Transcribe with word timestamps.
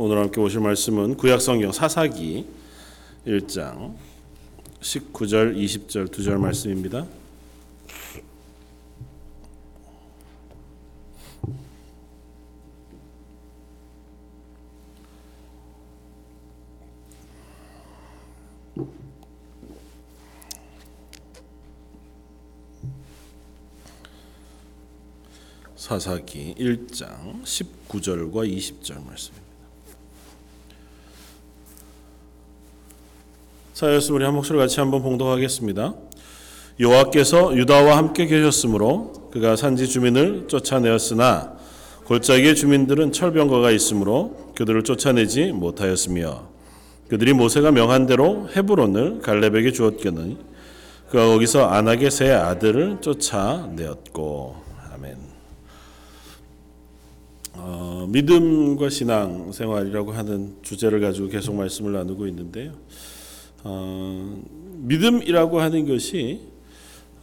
오늘 0.00 0.16
함께 0.18 0.40
보실 0.40 0.60
말씀은 0.60 1.16
구약성경 1.16 1.72
사사기 1.72 2.46
1장 3.26 3.96
19절 4.80 5.56
20절 5.56 6.12
두 6.12 6.22
절 6.22 6.38
말씀입니다. 6.38 7.04
사사기 25.74 26.54
1장 26.56 27.42
19절과 27.42 28.48
20절 28.48 29.04
말씀입니다. 29.04 29.47
사였음 33.78 34.16
우리 34.16 34.24
한 34.24 34.34
목소리 34.34 34.58
같이 34.58 34.80
한번 34.80 35.02
봉독하겠습니다. 35.02 35.94
여호와께서 36.80 37.56
유다와 37.56 37.96
함께 37.96 38.26
계셨으므로 38.26 39.12
그가 39.30 39.54
산지 39.54 39.86
주민을 39.86 40.48
쫓아내었으나 40.48 41.56
골짜기의 42.06 42.56
주민들은 42.56 43.12
철병거가 43.12 43.70
있으므로 43.70 44.52
그들을 44.56 44.82
쫓아내지 44.82 45.52
못하였으며 45.52 46.48
그들이 47.06 47.34
모세가 47.34 47.70
명한 47.70 48.06
대로 48.06 48.48
헤브론을 48.48 49.20
갈렙에게 49.20 49.70
주었거니 49.70 50.38
그가 51.10 51.26
거기서 51.26 51.68
아낙의 51.68 52.10
세 52.10 52.32
아들을 52.32 53.00
쫓아내었고 53.00 54.56
아멘. 54.92 55.16
어, 57.54 58.08
믿음과 58.08 58.88
신앙 58.88 59.52
생활이라고 59.52 60.10
하는 60.10 60.56
주제를 60.62 61.00
가지고 61.00 61.28
계속 61.28 61.54
말씀을 61.54 61.92
나누고 61.92 62.26
있는데요. 62.26 62.72
어, 63.64 64.42
믿음이라고 64.76 65.60
하는 65.60 65.86
것이 65.86 66.40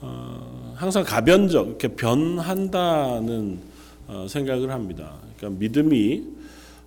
어, 0.02 0.74
항상 0.76 1.04
가변적 1.04 1.68
이렇게 1.68 1.88
변한다는 1.90 3.60
어, 4.08 4.26
생각을 4.30 4.72
합니다. 4.72 5.16
그러니까 5.38 5.60
믿음이 5.60 6.24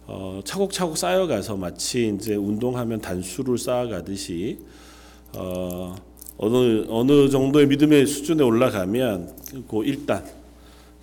어, 0.06 0.40
차곡차곡 0.44 0.96
쌓여가서 0.96 1.56
마치 1.56 2.14
이제 2.14 2.34
운동하면 2.34 3.00
단수를 3.00 3.58
쌓아가듯이 3.58 4.58
어, 5.34 5.96
어느 6.36 6.86
어느 6.88 7.28
정도의 7.28 7.66
믿음의 7.66 8.06
수준에 8.06 8.42
올라가면 8.42 9.36
그 9.68 9.76
1단 9.78 10.24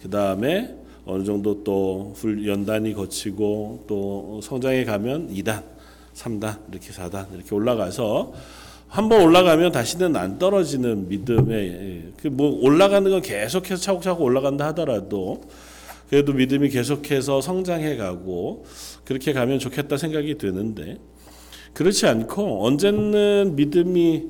그 0.01 0.09
다음에 0.09 0.75
어느 1.05 1.23
정도 1.23 1.63
또 1.63 2.15
연단이 2.45 2.93
거치고 2.93 3.85
또 3.87 4.39
성장해 4.41 4.85
가면 4.85 5.33
2단, 5.33 5.63
3단 6.15 6.71
이렇게 6.71 6.91
4단 6.91 7.33
이렇게 7.33 7.53
올라가서 7.53 8.33
한번 8.87 9.21
올라가면 9.23 9.71
다시는 9.71 10.15
안 10.15 10.39
떨어지는 10.39 11.09
믿음의 11.09 12.13
그뭐 12.21 12.61
올라가는 12.61 13.09
건 13.09 13.21
계속해서 13.21 13.81
차곡차곡 13.81 14.21
올라간다 14.21 14.67
하더라도 14.67 15.41
그래도 16.09 16.33
믿음이 16.33 16.69
계속해서 16.69 17.41
성장해 17.41 17.97
가고 17.97 18.65
그렇게 19.03 19.33
가면 19.33 19.59
좋겠다 19.59 19.97
생각이 19.97 20.37
드는데 20.37 20.97
그렇지 21.73 22.07
않고 22.07 22.65
언제는 22.65 23.55
믿음이 23.55 24.23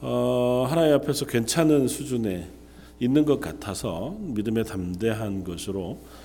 어 0.00 0.66
하나님 0.68 0.94
앞에서 0.94 1.26
괜찮은 1.26 1.88
수준에 1.88 2.48
있는 3.00 3.24
것 3.26 3.40
같아서 3.40 4.16
믿음에 4.20 4.62
담대한 4.62 5.44
것으로 5.44 5.80
어, 5.80 6.19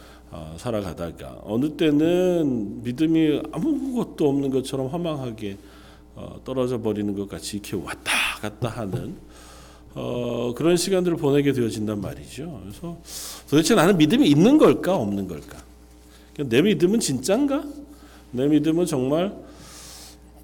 살아가다가 0.58 1.40
어느 1.44 1.76
때는 1.76 2.84
믿음이 2.84 3.42
아무것도 3.52 4.28
없는 4.28 4.50
것처럼 4.52 4.88
허망하게 4.88 5.58
어, 6.16 6.40
떨어져 6.44 6.82
버리는 6.82 7.14
것 7.16 7.28
같이 7.28 7.58
이렇게 7.58 7.76
왔다 7.76 8.12
갔다 8.42 8.70
하는 8.70 9.16
어, 9.94 10.54
그런 10.56 10.78
시간들을 10.78 11.18
보내게 11.18 11.54
되어진단 11.54 12.02
말이죠. 12.02 12.60
그래서 12.64 12.98
도대체 13.50 13.76
나는 13.76 13.98
믿음이 13.98 14.28
있는 14.28 14.58
걸까 14.58 14.96
없는 14.96 15.28
걸까? 15.28 15.58
내 16.38 16.62
믿음은 16.62 17.00
진짠가? 17.00 17.64
내 18.32 18.48
믿음은 18.48 18.86
정말 18.86 19.34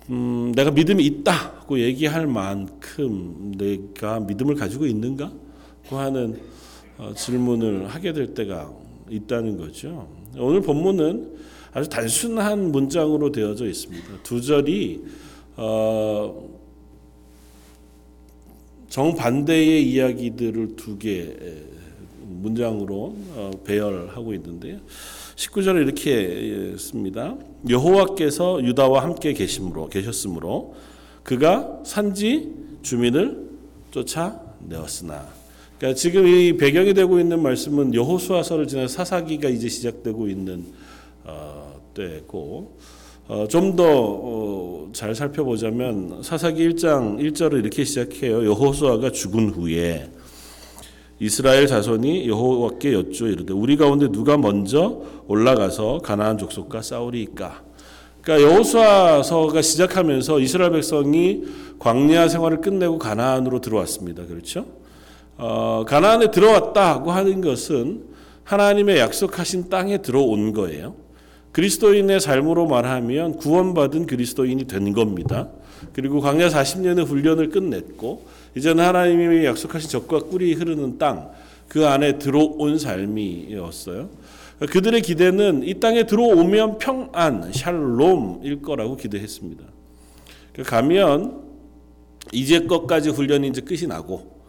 음, 0.10 0.52
내가 0.56 0.72
믿음이 0.72 1.06
있다고 1.06 1.80
얘기할 1.80 2.28
만큼 2.28 3.54
내가 3.58 4.20
믿음을 4.22 4.56
가지고 4.56 4.86
있는가? 4.86 5.32
고 5.90 5.98
하는 5.98 6.40
어, 6.98 7.14
질문을 7.16 7.88
하게 7.88 8.14
될 8.14 8.34
때가 8.34 8.72
있다는 9.16 9.58
거죠. 9.58 10.08
오늘 10.38 10.62
본문은 10.62 11.38
아주 11.74 11.90
단순한 11.90 12.72
문장으로 12.72 13.32
되어져 13.32 13.66
있습니다. 13.68 14.08
두 14.24 14.42
절이 14.42 15.04
어, 15.58 16.50
정반대의 18.90 19.90
이야기들을 19.90 20.76
두 20.76 20.98
개 20.98 21.36
문장으로 22.42 23.16
어, 23.36 23.52
배열하고 23.66 24.34
있는데요. 24.34 24.80
19절에 25.36 25.84
이렇게 25.84 26.76
씁니다. 26.78 27.36
여호와께서 27.70 28.64
유다와 28.64 29.04
함께 29.04 29.34
계심으로 29.34 29.90
계셨으므로 29.90 30.76
그가 31.24 31.82
산지 31.84 32.54
주민을 32.82 33.50
쫓아내었으나 33.92 35.41
그러니까 35.82 35.98
지금 35.98 36.28
이 36.28 36.56
배경이 36.58 36.94
되고 36.94 37.20
있는 37.20 37.42
말씀은 37.42 37.96
여호수아서를 37.96 38.68
지나 38.68 38.88
사사기가 38.88 39.50
이제 39.50 39.68
시작되고 39.68 40.28
있는 40.28 40.64
어, 41.24 41.74
때고 41.96 42.78
어, 43.28 43.48
좀 43.50 43.76
더잘 43.76 45.10
어, 45.10 45.14
살펴보자면 45.16 46.22
사사기 46.22 46.70
1장 46.70 47.18
1절을 47.18 47.62
이렇게 47.62 47.84
시작해요. 47.84 48.46
여호수아가 48.46 49.12
죽은 49.12 49.50
후에 49.50 50.12
이스라엘 51.20 51.66
자손이 51.66 52.28
여호와께 52.28 52.94
여쭈어 52.94 53.30
이르되 53.30 53.52
우리 53.52 53.76
가운데 53.76 54.08
누가 54.08 54.38
먼저 54.38 55.02
올라가서 55.28 56.02
가나안 56.04 56.38
족속과 56.38 56.84
싸우리이까. 56.84 57.64
그러니까 58.22 58.52
여호수아서가 58.52 59.64
시작하면서 59.64 60.42
이스라엘 60.42 60.74
백성이 60.74 61.42
광야 61.80 62.28
생활을 62.28 62.62
끝내고 62.62 63.00
가나안으로 63.00 63.62
들어왔습니다. 63.62 64.28
그렇죠? 64.28 64.81
어, 65.44 65.86
가나안에 65.88 66.30
들어왔다고 66.30 67.12
하는 67.12 67.42
것은 67.42 68.04
하나님의 68.44 69.00
약속하신 69.00 69.70
땅에 69.70 69.98
들어온 69.98 70.54
거예요. 70.54 70.94
그리스도인의 71.52 72.20
삶으로 72.20 72.68
말하면 72.68 73.38
구원받은 73.38 74.06
그리스도인이 74.06 74.66
된 74.66 74.94
겁니다. 74.94 75.50
그리고 75.94 76.22
광야 76.22 76.48
40년의 76.50 77.08
훈련을 77.08 77.50
끝냈고 77.50 78.24
이제는 78.56 78.84
하나님이 78.84 79.44
약속하신 79.46 79.90
적과 79.90 80.20
꿀이 80.20 80.54
흐르는 80.54 81.00
땅, 81.00 81.32
그 81.68 81.88
안에 81.88 82.20
들어온 82.20 82.78
삶이었어요. 82.78 84.10
그들의 84.60 85.02
기대는 85.02 85.64
이 85.64 85.80
땅에 85.80 86.04
들어오면 86.04 86.78
평안, 86.78 87.52
샬롬일 87.52 88.62
거라고 88.62 88.96
기대했습니다. 88.96 89.64
가면 90.68 91.42
이제 92.32 92.60
것까지 92.60 93.10
훈련이 93.10 93.48
이제 93.48 93.62
끝이 93.62 93.88
나고 93.88 94.41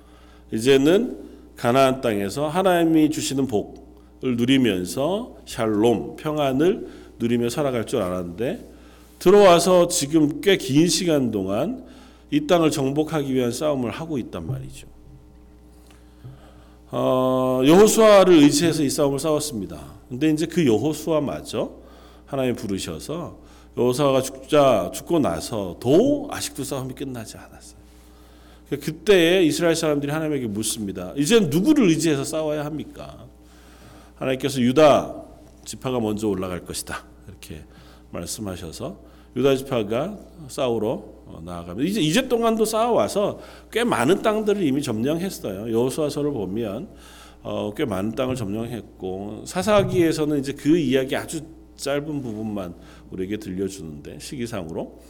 이제는 0.52 1.18
가나안 1.56 2.00
땅에서 2.00 2.48
하나님이 2.48 3.10
주시는 3.10 3.46
복을 3.46 4.36
누리면서 4.36 5.36
샬롬, 5.46 6.16
평안을 6.16 6.88
누리며 7.18 7.48
살아갈 7.50 7.86
줄 7.86 8.02
알았는데 8.02 8.70
들어와서 9.18 9.88
지금 9.88 10.40
꽤 10.40 10.56
긴 10.56 10.88
시간 10.88 11.30
동안 11.30 11.84
이 12.30 12.46
땅을 12.46 12.70
정복하기 12.70 13.32
위한 13.32 13.52
싸움을 13.52 13.90
하고 13.90 14.18
있단 14.18 14.46
말이죠. 14.46 14.88
어, 16.90 17.62
여호수아를 17.64 18.34
의지해서 18.34 18.82
이 18.82 18.90
싸움을 18.90 19.18
싸웠습니다. 19.18 19.80
근데 20.08 20.28
이제 20.30 20.46
그 20.46 20.66
여호수아마저 20.66 21.70
하나님 22.26 22.54
부르셔서 22.54 23.38
여호수아가 23.76 24.20
죽자 24.20 24.90
죽고 24.92 25.18
나서도 25.20 26.28
아직도 26.30 26.64
싸움이 26.64 26.94
끝나지 26.94 27.36
않았어요. 27.38 27.81
그때 28.76 29.42
이스라엘 29.42 29.74
사람들이 29.74 30.12
하나님에게 30.12 30.46
묻습니다. 30.46 31.12
이제 31.16 31.40
누구를 31.40 31.88
의지해서 31.88 32.24
싸워야 32.24 32.64
합니까? 32.64 33.26
하나님께서 34.16 34.60
유다 34.60 35.14
지파가 35.64 36.00
먼저 36.00 36.28
올라갈 36.28 36.64
것이다. 36.64 37.04
이렇게 37.28 37.64
말씀하셔서 38.10 38.98
유다 39.36 39.56
지파가 39.56 40.18
싸우러 40.48 41.04
나아가면 41.44 41.86
이제 41.86 42.00
이제 42.00 42.28
동안도 42.28 42.64
싸워와서 42.64 43.40
꽤 43.70 43.84
많은 43.84 44.22
땅들을 44.22 44.62
이미 44.62 44.82
점령했어요. 44.82 45.72
여호수아서를 45.72 46.32
보면 46.32 46.88
어, 47.42 47.72
꽤 47.74 47.84
많은 47.84 48.12
땅을 48.12 48.36
점령했고 48.36 49.44
사사기에서는 49.46 50.38
이제 50.38 50.52
그 50.52 50.76
이야기 50.76 51.16
아주 51.16 51.40
짧은 51.76 52.22
부분만 52.22 52.74
우리에게 53.10 53.38
들려주는데 53.38 54.18
시기상으로 54.20 55.00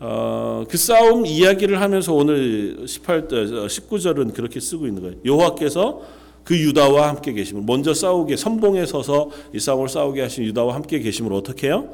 어, 0.00 0.64
그 0.68 0.76
싸움 0.76 1.26
이야기를 1.26 1.80
하면서 1.80 2.14
오늘 2.14 2.84
18, 2.86 3.28
19절은 3.28 4.32
그렇게 4.32 4.60
쓰고 4.60 4.86
있는 4.86 5.02
거예요. 5.02 5.16
여호와께서 5.24 6.02
그 6.44 6.56
유다와 6.56 7.08
함께 7.08 7.32
계심을 7.32 7.62
먼저 7.66 7.92
싸우게 7.92 8.36
선봉에 8.36 8.86
서서 8.86 9.30
이 9.52 9.58
싸움을 9.58 9.88
싸우게 9.88 10.22
하신 10.22 10.44
유다와 10.44 10.74
함께 10.74 11.00
계심을 11.00 11.32
어떻게 11.32 11.66
해요? 11.66 11.92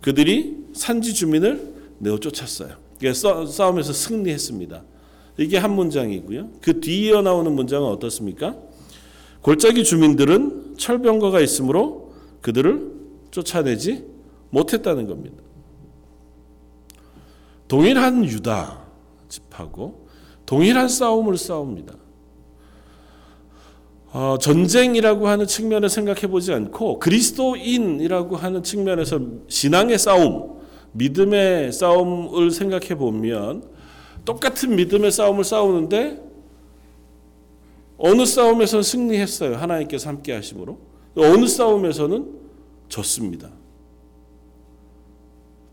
그들이 0.00 0.56
산지 0.72 1.12
주민을 1.14 1.74
내어 1.98 2.18
쫓았어요. 2.18 2.70
그러니까 2.98 3.46
싸움에서 3.46 3.92
승리했습니다. 3.92 4.82
이게 5.38 5.58
한 5.58 5.74
문장이고요. 5.74 6.50
그 6.62 6.80
뒤이어 6.80 7.22
나오는 7.22 7.52
문장은 7.52 7.88
어떻습니까? 7.88 8.56
골짜기 9.42 9.84
주민들은 9.84 10.76
철병거가 10.78 11.40
있으므로 11.40 12.14
그들을 12.40 12.92
쫓아내지 13.30 14.04
못했다는 14.50 15.06
겁니다. 15.06 15.45
동일한 17.68 18.24
유다 18.24 18.86
집하고 19.28 20.06
동일한 20.46 20.88
싸움을 20.88 21.36
싸웁니다. 21.36 21.94
어, 24.12 24.38
전쟁이라고 24.40 25.28
하는 25.28 25.46
측면을 25.46 25.88
생각해 25.90 26.28
보지 26.28 26.52
않고 26.52 27.00
그리스도인이라고 27.00 28.36
하는 28.36 28.62
측면에서 28.62 29.20
신앙의 29.48 29.98
싸움, 29.98 30.60
믿음의 30.92 31.72
싸움을 31.72 32.50
생각해 32.50 32.94
보면 32.96 33.68
똑같은 34.24 34.74
믿음의 34.76 35.10
싸움을 35.12 35.44
싸우는데 35.44 36.22
어느 37.98 38.24
싸움에서는 38.24 38.82
승리했어요. 38.82 39.56
하나님께서 39.56 40.08
함께 40.08 40.32
하심으로. 40.32 40.78
어느 41.16 41.46
싸움에서는 41.46 42.38
졌습니다. 42.88 43.50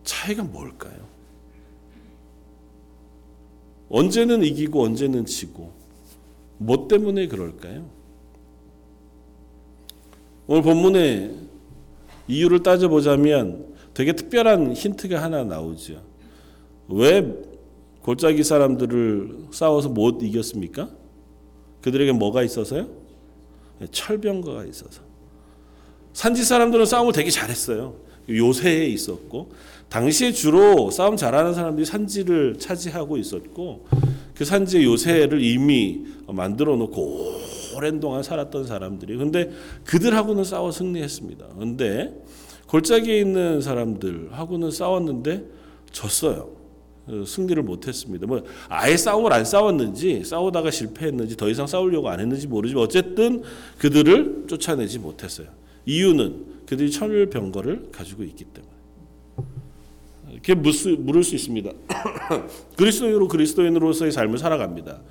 차이가 0.04 0.44
뭘까요? 0.44 1.13
언제는 3.94 4.44
이기고 4.44 4.82
언제는 4.82 5.28
지고 5.28 5.72
뭐 6.58 6.88
때문에 6.88 7.28
그럴까요? 7.28 7.88
오늘 10.48 10.64
본문의 10.64 11.36
이유를 12.28 12.64
따져보자면 12.64 13.76
되게 13.94 14.14
특별한 14.14 14.74
힌트가 14.74 15.22
하나 15.22 15.44
나오죠. 15.44 16.02
왜 16.88 17.36
골짜기 18.02 18.44
사람들을 18.44 19.50
싸워서 19.52 19.90
못 19.90 20.24
이겼습니까? 20.24 20.90
그들에게 21.82 22.14
뭐가 22.14 22.42
있어서요? 22.42 22.90
철병거가 23.92 24.66
있어서. 24.66 25.02
산지 26.14 26.44
사람들은 26.44 26.88
싸움을 26.88 27.14
되게 27.14 27.30
잘했어요. 27.30 27.96
요새에 28.30 28.86
있었고 28.88 29.52
당시에 29.90 30.32
주로 30.32 30.90
싸움 30.90 31.18
잘하는 31.18 31.54
사람들이 31.54 31.86
산지를 31.86 32.58
차지하고 32.58 33.18
있었고 33.18 33.86
그 34.36 34.46
산지의 34.46 34.86
요새를 34.86 35.42
이미 35.42 36.06
만들어 36.28 36.76
놓고 36.76 37.54
오랜 37.76 38.00
동안 38.00 38.24
살았던 38.24 38.66
사람들이 38.66 39.18
근데 39.18 39.52
그들하고는 39.86 40.44
싸워 40.44 40.72
승리했습니다. 40.72 41.48
근데 41.60 42.14
골짜기에 42.68 43.20
있는 43.20 43.62
사람들하고는 43.62 44.72
싸웠는데 44.72 45.46
졌어요. 45.92 46.50
어, 47.06 47.24
승리를 47.28 47.62
못했습니다. 47.62 48.26
뭐 48.26 48.44
아예 48.70 48.96
싸움을 48.96 49.34
안 49.34 49.44
싸웠는지 49.44 50.24
싸우다가 50.24 50.72
실패했는지 50.72 51.36
더 51.36 51.50
이상 51.50 51.68
싸우려고 51.68 52.10
안 52.10 52.20
했는지 52.20 52.48
모르지만 52.48 52.84
어쨌든 52.84 53.44
그들을 53.78 54.46
쫓아내지 54.48 55.00
못했어요. 55.00 55.48
이유는 55.86 56.53
그들이 56.66 56.92
철병거를 56.92 57.90
가지고 57.92 58.24
있기 58.24 58.46
때문에. 58.46 58.74
이렇게 60.32 60.56
물을 60.56 61.24
수 61.24 61.36
있습니다. 61.36 61.72
그리스도인으로 62.78 63.28
그리스도인으로서의 63.28 64.12
삶을 64.12 64.38
살아갑니다. 64.38 65.02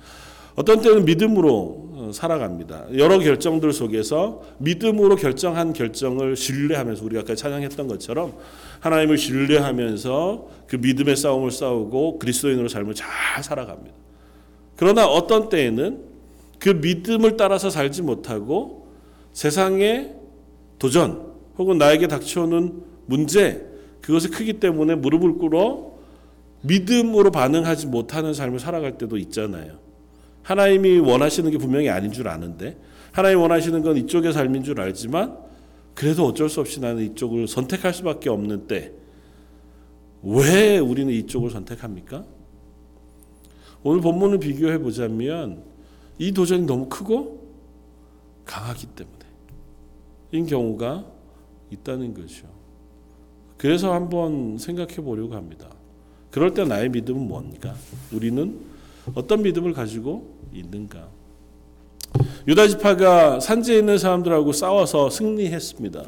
어떤 0.55 0.81
때는 0.81 1.05
믿음으로 1.05 2.11
살아갑니다. 2.13 2.97
여러 2.97 3.17
결정들 3.17 3.73
속에서 3.73 4.43
믿음으로 4.59 5.15
결정한 5.15 5.73
결정을 5.73 6.35
신뢰하면서 6.35 7.03
우리가 7.05 7.21
아까 7.21 7.33
찬양했던 7.33 7.87
것처럼 7.87 8.33
하나님을 8.81 9.17
신뢰하면서 9.17 10.47
그 10.67 10.75
믿음의 10.75 11.15
싸움을 11.15 11.51
싸우고 11.51 12.19
그리스도인으로 12.19 12.67
삶을 12.67 12.93
잘 12.93 13.43
살아갑니다. 13.43 13.95
그러나 14.75 15.07
어떤 15.07 15.49
때에는 15.49 16.01
그 16.59 16.69
믿음을 16.69 17.37
따라서 17.37 17.69
살지 17.69 18.01
못하고 18.03 18.87
세상의 19.31 20.13
도전 20.77 21.32
혹은 21.57 21.77
나에게 21.77 22.07
닥쳐오는 22.07 22.81
문제 23.05 23.67
그것이 24.01 24.29
크기 24.29 24.53
때문에 24.53 24.95
무릎을 24.95 25.33
꿇어 25.37 25.93
믿음으로 26.61 27.31
반응하지 27.31 27.87
못하는 27.87 28.33
삶을 28.33 28.59
살아갈 28.59 28.97
때도 28.97 29.17
있잖아요. 29.17 29.79
하나님이 30.41 30.99
원하시는 30.99 31.49
게 31.51 31.57
분명히 31.57 31.89
아닌 31.89 32.11
줄 32.11 32.27
아는데 32.27 32.77
하나님 33.11 33.39
원하시는 33.39 33.81
건 33.81 33.97
이쪽의 33.97 34.33
삶인 34.33 34.63
줄 34.63 34.79
알지만 34.79 35.37
그래도 35.93 36.25
어쩔 36.25 36.49
수 36.49 36.59
없이 36.59 36.79
나는 36.79 37.03
이쪽을 37.03 37.47
선택할 37.47 37.93
수밖에 37.93 38.29
없는 38.29 38.67
때 38.67 39.03
왜 40.23 40.79
우리는 40.79 41.13
이쪽을 41.13 41.51
선택합니까? 41.51 42.25
오늘 43.83 43.99
본문을 43.99 44.39
비교해 44.39 44.77
보자면 44.77 45.63
이 46.17 46.31
도전이 46.31 46.65
너무 46.65 46.87
크고 46.87 47.43
강하기 48.45 48.87
때문에 48.87 49.17
인 50.31 50.45
경우가 50.45 51.05
있다는 51.73 52.13
거죠. 52.13 52.47
그래서 53.57 53.93
한번 53.93 54.57
생각해 54.57 54.95
보려고 54.95 55.35
합니다. 55.35 55.69
그럴 56.31 56.53
때 56.53 56.65
나의 56.65 56.89
믿음은 56.89 57.27
뭔가? 57.27 57.75
우리는 58.11 58.59
어떤 59.13 59.41
믿음을 59.41 59.73
가지고 59.73 60.35
있는가? 60.53 61.07
유다 62.47 62.67
지파가 62.67 63.39
산지에 63.39 63.79
있는 63.79 63.97
사람들하고 63.97 64.51
싸워서 64.51 65.09
승리했습니다. 65.09 66.03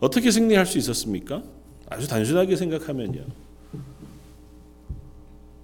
어떻게 0.00 0.30
승리할 0.30 0.66
수 0.66 0.78
있었습니까? 0.78 1.42
아주 1.88 2.08
단순하게 2.08 2.56
생각하면요. 2.56 3.24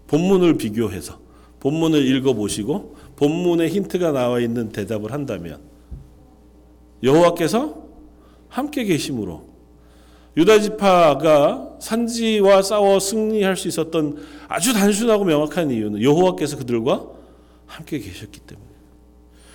본문을 0.06 0.56
비교해서 0.56 1.18
본문을 1.60 2.04
읽어 2.04 2.34
보시고 2.34 2.96
본문에 3.16 3.68
힌트가 3.68 4.12
나와 4.12 4.40
있는 4.40 4.70
대답을 4.70 5.12
한다면 5.12 5.60
여호와께서 7.02 7.89
함께 8.50 8.84
계심으로 8.84 9.48
유다 10.36 10.60
지파가 10.60 11.76
산지와 11.80 12.62
싸워 12.62 13.00
승리할 13.00 13.56
수 13.56 13.68
있었던 13.68 14.18
아주 14.48 14.72
단순하고 14.72 15.24
명확한 15.24 15.70
이유는 15.70 16.02
여호와께서 16.02 16.58
그들과 16.58 17.06
함께 17.66 17.98
계셨기 17.98 18.40
때문에 18.40 18.68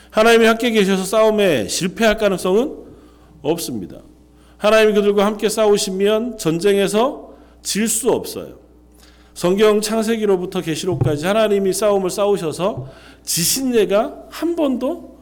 하나님이 0.09 0.45
함께 0.45 0.71
계셔서 0.71 1.03
싸움에 1.03 1.67
실패할 1.67 2.17
가능성은 2.17 2.75
없습니다. 3.41 3.99
하나님이 4.57 4.93
그들과 4.93 5.25
함께 5.25 5.49
싸우시면 5.49 6.37
전쟁에서 6.37 7.33
질 7.61 7.87
수 7.87 8.11
없어요. 8.11 8.59
성경 9.33 9.81
창세기로부터 9.81 10.61
계시록까지 10.61 11.25
하나님이 11.25 11.73
싸움을 11.73 12.09
싸우셔서 12.09 12.87
지신 13.23 13.75
예가 13.75 14.27
한 14.29 14.55
번도 14.55 15.19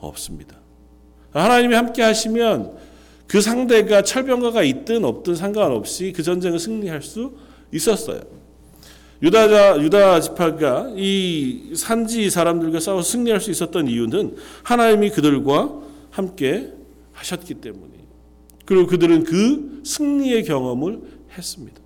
없습니다. 0.00 0.56
하나님이 1.32 1.74
함께 1.74 2.02
하시면 2.02 2.76
그 3.26 3.40
상대가 3.40 4.02
철병가가 4.02 4.62
있든 4.62 5.04
없든 5.04 5.34
상관없이 5.34 6.12
그 6.12 6.22
전쟁을 6.22 6.58
승리할 6.58 7.02
수 7.02 7.32
있었어요. 7.72 8.20
유다자 9.22 9.80
유다 9.80 10.20
지파가 10.20 10.92
이 10.96 11.72
산지 11.74 12.28
사람들과 12.28 12.80
싸워 12.80 13.00
승리할 13.00 13.40
수 13.40 13.50
있었던 13.50 13.88
이유는 13.88 14.36
하나님이 14.62 15.10
그들과 15.10 15.72
함께 16.10 16.72
하셨기 17.12 17.54
때문이에요. 17.54 18.04
그리고 18.66 18.86
그들은 18.86 19.24
그 19.24 19.80
승리의 19.84 20.44
경험을 20.44 21.00
했습니다. 21.36 21.80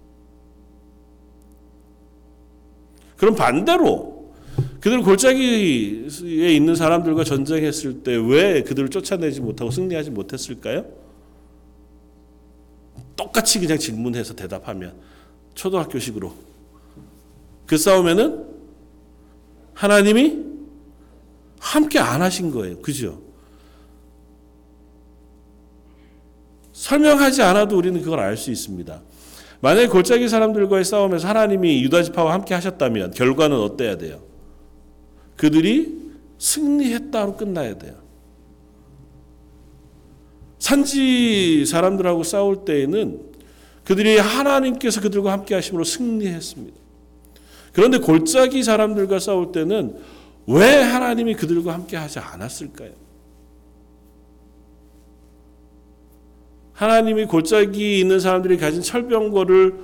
그럼 3.16 3.34
반대로 3.34 4.32
그들 4.80 5.02
골짜기에 5.02 6.52
있는 6.54 6.74
사람들과 6.74 7.24
전쟁했을 7.24 8.02
때 8.02 8.16
왜 8.16 8.62
그들을 8.62 8.88
쫓아내지 8.90 9.40
못하고 9.40 9.70
승리하지 9.70 10.10
못했을까요? 10.10 10.84
똑같이 13.18 13.58
그냥 13.58 13.76
질문해서 13.76 14.34
대답하면 14.34 14.94
초등학교식으로 15.54 16.32
그 17.66 17.76
싸움에는 17.76 18.46
하나님이 19.74 20.46
함께 21.58 21.98
안 21.98 22.22
하신 22.22 22.52
거예요. 22.52 22.80
그죠? 22.80 23.20
설명하지 26.72 27.42
않아도 27.42 27.76
우리는 27.76 28.00
그걸 28.00 28.20
알 28.20 28.36
수 28.36 28.52
있습니다. 28.52 29.02
만약에 29.60 29.88
골짜기 29.88 30.28
사람들과의 30.28 30.84
싸움에서 30.84 31.26
하나님이 31.26 31.82
유다 31.82 32.04
지파와 32.04 32.32
함께 32.32 32.54
하셨다면 32.54 33.10
결과는 33.10 33.58
어때야 33.58 33.98
돼요? 33.98 34.22
그들이 35.36 36.12
승리했다로 36.38 37.36
끝나야 37.36 37.76
돼요. 37.78 37.96
산지 40.58 41.64
사람들하고 41.66 42.24
싸울 42.24 42.64
때에는 42.64 43.20
그들이 43.84 44.18
하나님께서 44.18 45.00
그들과 45.00 45.32
함께 45.32 45.54
하심으로 45.54 45.84
승리했습니다. 45.84 46.76
그런데 47.72 47.98
골짜기 47.98 48.62
사람들과 48.62 49.18
싸울 49.18 49.52
때는 49.52 49.96
왜 50.46 50.74
하나님이 50.82 51.34
그들과 51.34 51.74
함께 51.74 51.96
하지 51.96 52.18
않았을까요? 52.18 52.90
하나님이 56.72 57.26
골짜기 57.26 57.98
있는 58.00 58.20
사람들이 58.20 58.56
가진 58.56 58.82
철병거를 58.82 59.74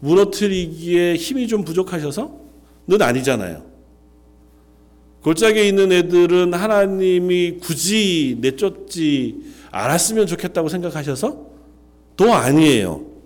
무너뜨리기에 0.00 1.16
힘이 1.16 1.48
좀 1.48 1.64
부족하셔서? 1.64 2.46
는 2.88 3.02
아니잖아요. 3.02 3.64
골짜기에 5.22 5.66
있는 5.66 5.90
애들은 5.90 6.54
하나님이 6.54 7.58
굳이 7.58 8.38
내쫓지 8.40 9.55
않았으면 9.76 10.26
좋겠다고 10.26 10.68
생각하셔서? 10.68 11.46
또 12.16 12.32
아니에요. 12.32 13.16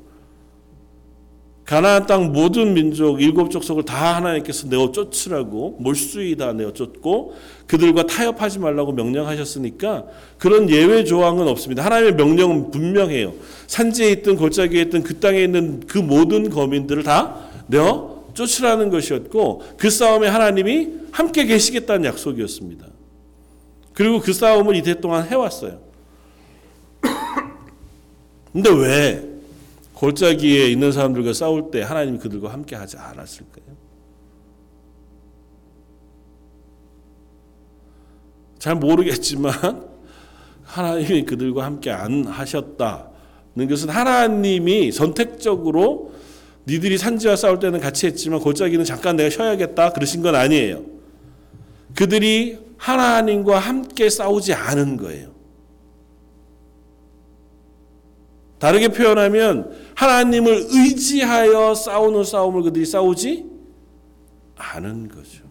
가나안 1.71 2.07
땅 2.07 2.33
모든 2.33 2.75
민족 2.75 3.23
일곱 3.23 3.53
족속을 3.53 3.85
다 3.85 4.17
하나님께서 4.17 4.67
내어 4.67 4.91
쫓으라고 4.91 5.77
몰수히 5.79 6.35
다 6.35 6.53
내어 6.53 6.73
쫓고 6.73 7.35
그들과 7.69 8.07
타협하지 8.07 8.59
말라고 8.59 8.91
명령하셨으니까 8.91 10.07
그런 10.37 10.69
예외 10.69 11.05
조항은 11.05 11.47
없습니다. 11.47 11.85
하나님의 11.85 12.15
명령은 12.15 12.73
분명해요. 12.73 13.35
산지에 13.69 14.11
있든 14.11 14.35
골짜기에 14.35 14.83
있든 14.83 15.05
그 15.05 15.21
땅에 15.21 15.45
있는 15.45 15.87
그 15.87 15.99
모든 15.99 16.51
거민들을 16.51 17.05
다 17.05 17.37
내어 17.69 18.25
쫓으라는 18.35 18.91
것이었고 18.91 19.63
그 19.77 19.91
싸움에 19.91 20.27
하나님이 20.27 20.89
함께 21.13 21.45
계시겠다는 21.45 22.05
약속이었습니다. 22.05 22.87
그리고 23.93 24.19
그 24.19 24.33
싸움을 24.33 24.75
이대 24.75 25.01
동안 25.01 25.29
해왔어요. 25.29 25.90
근데 28.53 28.71
왜 28.71 29.31
골짜기에 29.95 30.69
있는 30.69 30.93
사람들과 30.93 31.33
싸울 31.33 31.71
때 31.71 31.83
하나님이 31.83 32.19
그들과 32.19 32.53
함께 32.53 32.75
하지 32.75 32.97
않았을까요? 32.97 33.65
잘 38.59 38.75
모르겠지만 38.75 39.53
하나님이 40.65 41.25
그들과 41.25 41.65
함께 41.65 41.91
안 41.91 42.25
하셨다는 42.25 43.69
것은 43.69 43.89
하나님이 43.89 44.93
선택적으로 44.93 46.13
니들이 46.67 46.99
산지와 46.99 47.37
싸울 47.37 47.59
때는 47.59 47.81
같이 47.81 48.07
했지만 48.07 48.41
골짜기는 48.41 48.85
잠깐 48.85 49.17
내가 49.17 49.31
쉬어야겠다 49.31 49.93
그러신 49.93 50.23
건 50.23 50.35
아니에요. 50.35 50.85
그들이 51.95 52.59
하나님과 52.77 53.59
함께 53.59 54.09
싸우지 54.09 54.55
않은 54.55 54.97
거예요. 54.97 55.30
다르게 58.61 58.89
표현하면 58.89 59.73
하나님을 59.97 60.67
의지하여 60.71 61.75
싸우는 61.75 62.25
싸움을 62.25 62.63
그들이 62.63 62.85
싸우지 62.85 63.47
않은 64.57 65.09
거죠. 65.09 65.51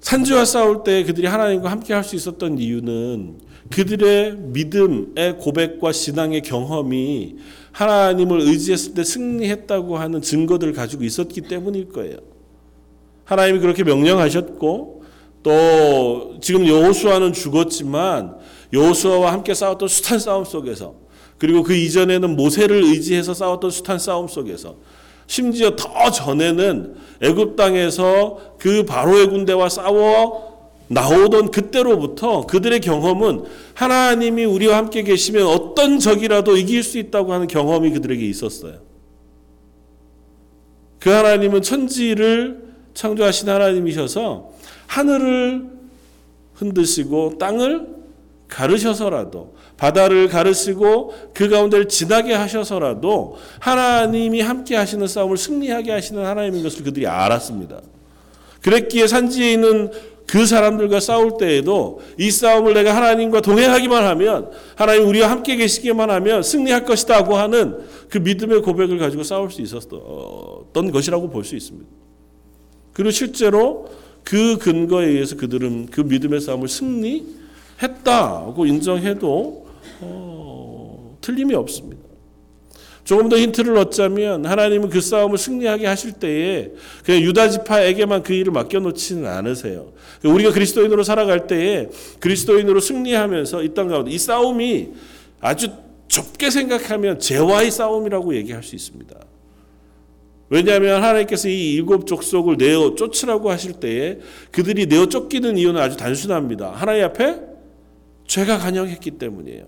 산지와 0.00 0.44
싸울 0.44 0.84
때 0.84 1.04
그들이 1.04 1.26
하나님과 1.26 1.70
함께 1.70 1.92
할 1.92 2.04
수 2.04 2.16
있었던 2.16 2.58
이유는 2.58 3.40
그들의 3.70 4.36
믿음의 4.36 5.38
고백과 5.38 5.92
신앙의 5.92 6.42
경험이 6.42 7.36
하나님을 7.72 8.40
의지했을 8.42 8.94
때 8.94 9.02
승리했다고 9.04 9.96
하는 9.96 10.22
증거들을 10.22 10.72
가지고 10.72 11.04
있었기 11.04 11.42
때문일 11.42 11.88
거예요. 11.88 12.18
하나님이 13.24 13.60
그렇게 13.60 13.82
명령하셨고 13.82 15.02
또 15.42 16.38
지금 16.40 16.66
여호수아는 16.66 17.32
죽었지만 17.32 18.36
여호수아와 18.72 19.32
함께 19.32 19.54
싸웠던 19.54 19.88
숱한 19.88 20.18
싸움 20.18 20.44
속에서 20.44 20.94
그리고 21.38 21.62
그 21.62 21.74
이전에는 21.74 22.36
모세를 22.36 22.82
의지해서 22.82 23.34
싸웠던 23.34 23.70
숱한 23.70 23.98
싸움 23.98 24.28
속에서 24.28 24.76
심지어 25.26 25.76
더 25.76 26.10
전에는 26.10 26.94
애굽 27.20 27.56
땅에서 27.56 28.56
그 28.58 28.84
바로의 28.84 29.28
군대와 29.28 29.68
싸워 29.68 30.52
나오던 30.88 31.50
그때로부터 31.50 32.46
그들의 32.46 32.80
경험은 32.80 33.44
하나님이 33.74 34.44
우리와 34.44 34.76
함께 34.76 35.02
계시면 35.02 35.46
어떤 35.46 35.98
적이라도 35.98 36.56
이길 36.56 36.82
수 36.82 36.98
있다고 36.98 37.32
하는 37.32 37.46
경험이 37.46 37.90
그들에게 37.92 38.24
있었어요. 38.26 38.80
그 40.98 41.10
하나님은 41.10 41.62
천지를 41.62 42.62
창조하신 42.94 43.48
하나님이셔서 43.48 44.50
하늘을 44.86 45.66
흔드시고 46.54 47.38
땅을 47.38 48.01
가르셔서라도 48.52 49.54
바다를 49.78 50.28
가르시고 50.28 51.14
그 51.32 51.48
가운데를 51.48 51.88
지나게 51.88 52.34
하셔서라도 52.34 53.36
하나님이 53.58 54.42
함께 54.42 54.76
하시는 54.76 55.06
싸움을 55.06 55.38
승리하게 55.38 55.90
하시는 55.90 56.24
하나님인 56.24 56.62
것을 56.62 56.84
그들이 56.84 57.06
알았습니다. 57.06 57.80
그랬기에 58.60 59.06
산지에 59.06 59.54
있는 59.54 59.90
그 60.26 60.46
사람들과 60.46 61.00
싸울 61.00 61.36
때에도 61.38 62.00
이 62.18 62.30
싸움을 62.30 62.74
내가 62.74 62.94
하나님과 62.94 63.40
동행하기만 63.40 64.04
하면 64.04 64.50
하나님 64.76 65.08
우리와 65.08 65.30
함께 65.30 65.56
계시기만 65.56 66.10
하면 66.10 66.42
승리할 66.42 66.84
것이다고 66.84 67.36
하는 67.36 67.78
그 68.08 68.18
믿음의 68.18 68.62
고백을 68.62 68.98
가지고 68.98 69.24
싸울 69.24 69.50
수 69.50 69.62
있었던 69.62 70.90
것이라고 70.92 71.30
볼 71.30 71.44
수 71.44 71.56
있습니다. 71.56 71.88
그리고 72.92 73.10
실제로 73.10 73.88
그 74.22 74.58
근거에 74.58 75.06
의해서 75.06 75.36
그들은 75.36 75.86
그 75.86 76.02
믿음의 76.02 76.40
싸움을 76.40 76.68
승리 76.68 77.41
했다고 77.82 78.66
인정해도 78.66 79.66
어, 80.00 81.16
틀림이 81.20 81.54
없습니다. 81.54 82.02
조금 83.04 83.28
더 83.28 83.36
힌트를 83.36 83.76
얻자면 83.78 84.46
하나님은 84.46 84.88
그 84.88 85.00
싸움을 85.00 85.36
승리하게 85.36 85.86
하실 85.86 86.12
때에 86.12 86.70
그냥 87.04 87.22
유다 87.22 87.48
지파에게만 87.48 88.22
그 88.22 88.32
일을 88.32 88.52
맡겨 88.52 88.78
놓지는 88.78 89.26
않으세요. 89.26 89.92
우리가 90.24 90.52
그리스도인으로 90.52 91.02
살아갈 91.02 91.48
때에 91.48 91.88
그리스도인으로 92.20 92.78
승리하면서 92.78 93.64
이 93.64 93.74
땅 93.74 93.88
가운데 93.88 94.12
이 94.12 94.18
싸움이 94.18 94.90
아주 95.40 95.68
좁게 96.06 96.50
생각하면 96.50 97.18
죄와의 97.18 97.72
싸움이라고 97.72 98.36
얘기할 98.36 98.62
수 98.62 98.76
있습니다. 98.76 99.16
왜냐하면 100.48 101.02
하나님께서 101.02 101.48
이 101.48 101.72
일곱 101.72 102.06
족속을 102.06 102.56
내어 102.58 102.94
쫓으라고 102.94 103.50
하실 103.50 103.72
때에 103.72 104.18
그들이 104.52 104.86
내어 104.86 105.06
쫓기는 105.06 105.56
이유는 105.58 105.80
아주 105.80 105.96
단순합니다. 105.96 106.70
하나님 106.72 107.04
앞에 107.04 107.51
죄가 108.32 108.56
간영했기 108.56 109.12
때문이에요. 109.12 109.66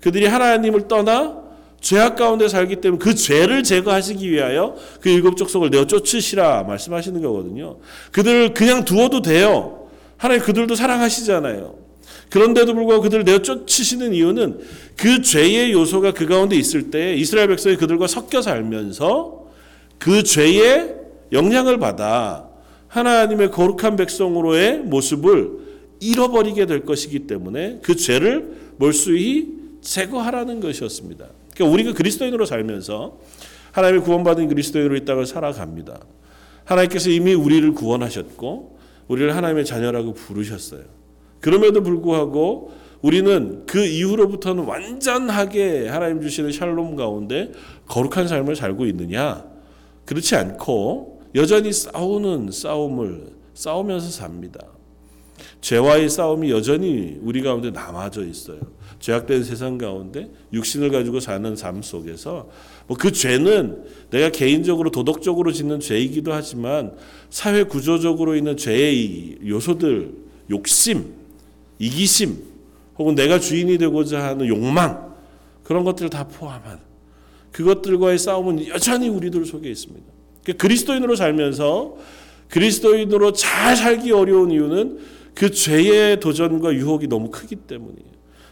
그들이 0.00 0.26
하나님을 0.26 0.86
떠나 0.86 1.42
죄악 1.80 2.14
가운데 2.14 2.46
살기 2.46 2.76
때문에 2.76 3.02
그 3.02 3.16
죄를 3.16 3.64
제거하시기 3.64 4.30
위하여 4.30 4.76
그 5.00 5.08
일곱 5.08 5.36
족속을 5.36 5.70
내어 5.70 5.86
쫓으시라 5.86 6.62
말씀하시는 6.62 7.20
거거든요. 7.20 7.78
그들을 8.12 8.54
그냥 8.54 8.84
두어도 8.84 9.22
돼요. 9.22 9.88
하나님 10.16 10.44
그들도 10.44 10.76
사랑하시잖아요. 10.76 11.74
그런데도 12.30 12.74
불구하고 12.74 13.02
그들을 13.02 13.24
내어 13.24 13.42
쫓으시는 13.42 14.14
이유는 14.14 14.60
그 14.96 15.22
죄의 15.22 15.72
요소가 15.72 16.12
그 16.12 16.26
가운데 16.26 16.54
있을 16.54 16.92
때 16.92 17.14
이스라엘 17.14 17.48
백성이 17.48 17.76
그들과 17.76 18.06
섞여 18.06 18.40
살면서 18.40 19.46
그 19.98 20.22
죄의 20.22 20.94
영향을 21.32 21.78
받아 21.78 22.46
하나님의 22.86 23.50
거룩한 23.50 23.96
백성으로의 23.96 24.78
모습을 24.78 25.59
잃어버리게 26.00 26.66
될 26.66 26.84
것이기 26.84 27.20
때문에 27.20 27.80
그 27.82 27.94
죄를 27.94 28.56
몰수히 28.76 29.60
제거하라는 29.80 30.60
것이었습니다. 30.60 31.26
그러니까 31.54 31.74
우리가 31.74 31.92
그리스도인으로 31.92 32.46
살면서 32.46 33.18
하나님의 33.72 34.02
구원받은 34.02 34.48
그리스도인으로 34.48 34.96
이 34.96 35.04
땅을 35.04 35.26
살아갑니다. 35.26 36.00
하나님께서 36.64 37.10
이미 37.10 37.34
우리를 37.34 37.72
구원하셨고 37.72 38.78
우리를 39.08 39.34
하나님의 39.34 39.64
자녀라고 39.64 40.14
부르셨어요. 40.14 40.82
그럼에도 41.40 41.82
불구하고 41.82 42.72
우리는 43.02 43.64
그 43.66 43.84
이후로부터는 43.84 44.64
완전하게 44.64 45.88
하나님 45.88 46.20
주시는 46.20 46.52
샬롬 46.52 46.96
가운데 46.96 47.50
거룩한 47.86 48.28
삶을 48.28 48.56
살고 48.56 48.86
있느냐? 48.86 49.44
그렇지 50.04 50.36
않고 50.36 51.22
여전히 51.34 51.72
싸우는 51.72 52.50
싸움을 52.50 53.28
싸우면서 53.54 54.10
삽니다. 54.10 54.60
죄와의 55.60 56.08
싸움이 56.08 56.50
여전히 56.50 57.18
우리 57.22 57.42
가운데 57.42 57.70
남아져 57.70 58.24
있어요. 58.24 58.58
죄악된 58.98 59.44
세상 59.44 59.78
가운데 59.78 60.30
육신을 60.52 60.90
가지고 60.90 61.20
사는 61.20 61.56
삶 61.56 61.82
속에서 61.82 62.48
뭐 62.86 62.96
그 62.98 63.12
죄는 63.12 63.84
내가 64.10 64.30
개인적으로 64.30 64.90
도덕적으로 64.90 65.52
짓는 65.52 65.80
죄이기도 65.80 66.32
하지만 66.32 66.92
사회 67.30 67.62
구조적으로 67.62 68.34
있는 68.34 68.56
죄의 68.56 69.38
요소들, 69.46 70.12
욕심, 70.50 71.14
이기심, 71.78 72.36
혹은 72.98 73.14
내가 73.14 73.38
주인이 73.38 73.78
되고자 73.78 74.22
하는 74.22 74.46
욕망 74.48 75.14
그런 75.62 75.84
것들을 75.84 76.10
다 76.10 76.26
포함한 76.26 76.78
그것들과의 77.52 78.18
싸움은 78.18 78.68
여전히 78.68 79.08
우리들 79.08 79.46
속에 79.46 79.70
있습니다. 79.70 80.04
그러니까 80.42 80.62
그리스도인으로 80.62 81.16
살면서 81.16 81.96
그리스도인으로 82.48 83.32
잘 83.32 83.76
살기 83.76 84.12
어려운 84.12 84.50
이유는 84.50 84.98
그 85.34 85.50
죄의 85.50 86.20
도전과 86.20 86.74
유혹이 86.74 87.06
너무 87.08 87.30
크기 87.30 87.56
때문이에요. 87.56 88.10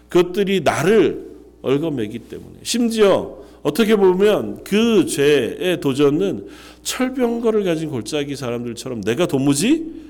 그것들이 0.08 0.61
나를 0.61 1.28
얽어매기 1.62 2.20
때문에. 2.20 2.58
심지어 2.62 3.38
어떻게 3.62 3.97
보면 3.97 4.64
그 4.64 5.06
죄의 5.06 5.80
도전은 5.80 6.47
철병거를 6.82 7.64
가진 7.64 7.90
골짜기 7.90 8.37
사람들처럼 8.37 9.02
내가 9.02 9.26
도무지 9.26 10.08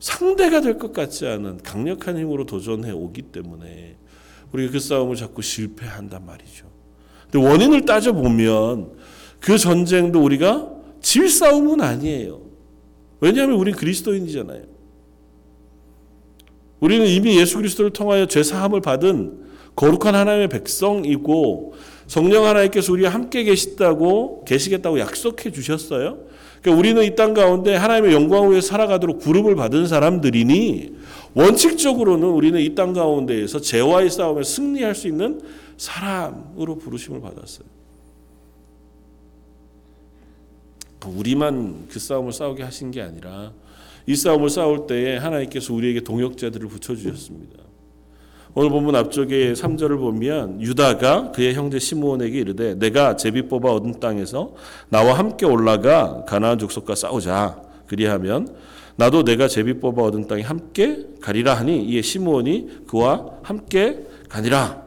상대가 0.00 0.60
될 0.60 0.78
것 0.78 0.92
같지 0.92 1.26
않은 1.26 1.58
강력한 1.62 2.18
힘으로 2.18 2.44
도전해 2.44 2.90
오기 2.90 3.22
때문에 3.22 3.96
우리가 4.52 4.72
그 4.72 4.78
싸움을 4.80 5.16
자꾸 5.16 5.42
실패한단 5.42 6.24
말이죠. 6.26 6.66
근데 7.30 7.46
원인을 7.46 7.84
따져 7.84 8.12
보면 8.12 8.92
그 9.40 9.58
전쟁도 9.58 10.22
우리가 10.22 10.70
질 11.00 11.28
싸움은 11.28 11.80
아니에요. 11.80 12.42
왜냐하면 13.20 13.56
우리는 13.56 13.78
그리스도인이잖아요. 13.78 14.75
우리는 16.80 17.06
이미 17.06 17.38
예수 17.38 17.56
그리스도를 17.56 17.90
통하여 17.92 18.26
죄 18.26 18.42
사함을 18.42 18.80
받은 18.80 19.46
거룩한 19.76 20.14
하나님의 20.14 20.48
백성이고 20.48 21.74
성령 22.06 22.44
하나님께서 22.46 22.92
우리와 22.92 23.10
함께 23.10 23.44
계시다고 23.44 24.44
계시겠다고 24.44 24.98
약속해 25.00 25.50
주셨어요. 25.50 26.18
그러니까 26.62 26.78
우리는 26.78 27.02
이 27.04 27.14
땅 27.14 27.34
가운데 27.34 27.74
하나님의 27.74 28.12
영광 28.14 28.48
위에 28.50 28.60
살아가도록 28.60 29.20
부름을 29.20 29.54
받은 29.56 29.86
사람들이니 29.86 30.94
원칙적으로는 31.34 32.28
우리는 32.28 32.60
이 32.60 32.74
땅 32.74 32.92
가운데에서 32.92 33.60
죄와의 33.60 34.10
싸움에 34.10 34.42
승리할 34.42 34.94
수 34.94 35.08
있는 35.08 35.40
사람으로 35.76 36.76
부르심을 36.78 37.20
받았어요. 37.20 37.66
우리만 41.06 41.86
그 41.88 42.00
싸움을 42.00 42.32
싸우게 42.32 42.64
하신 42.64 42.90
게 42.90 43.00
아니라 43.00 43.52
이 44.06 44.14
싸움을 44.14 44.48
싸울 44.50 44.86
때에 44.86 45.16
하나님께서 45.16 45.74
우리에게 45.74 46.00
동역자들을 46.00 46.68
붙여주셨습니다. 46.68 47.66
오늘 48.54 48.70
본문 48.70 48.96
앞쪽에 48.96 49.52
3절을 49.52 49.98
보면 49.98 50.62
유다가 50.62 51.30
그의 51.32 51.54
형제 51.54 51.78
시므온에게 51.78 52.38
이르되 52.38 52.74
내가 52.76 53.16
제비 53.16 53.42
뽑아 53.42 53.70
얻은 53.70 54.00
땅에서 54.00 54.54
나와 54.88 55.18
함께 55.18 55.44
올라가 55.44 56.24
가나안 56.24 56.58
족속과 56.58 56.94
싸우자 56.94 57.60
그리하면 57.86 58.56
나도 58.96 59.24
내가 59.24 59.46
제비 59.46 59.74
뽑아 59.74 60.04
얻은 60.04 60.26
땅에 60.26 60.40
함께 60.40 61.04
가리라 61.20 61.52
하니 61.54 61.84
이에 61.84 62.00
시므온이 62.00 62.86
그와 62.86 63.26
함께 63.42 64.06
가니라. 64.30 64.86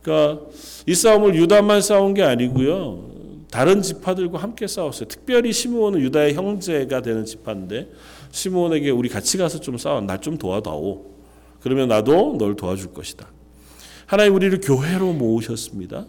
그러니까 0.00 0.46
이 0.86 0.94
싸움을 0.94 1.34
유다만 1.34 1.82
싸운 1.82 2.14
게 2.14 2.22
아니고요. 2.22 3.12
다른 3.50 3.82
지파들과 3.82 4.38
함께 4.38 4.66
싸웠어요. 4.66 5.08
특별히 5.08 5.52
시므온은 5.52 6.00
유다의 6.00 6.34
형제가 6.34 7.02
되는 7.02 7.24
지파인데 7.24 7.88
시므온에게 8.34 8.90
우리 8.90 9.08
같이 9.08 9.38
가서 9.38 9.60
좀 9.60 9.78
싸워 9.78 10.00
날 10.00 10.20
좀 10.20 10.36
도와다오. 10.36 11.04
그러면 11.60 11.88
나도 11.88 12.36
널 12.38 12.56
도와줄 12.56 12.92
것이다. 12.92 13.28
하나님 14.06 14.34
우리를 14.34 14.60
교회로 14.60 15.12
모으셨습니다. 15.12 16.06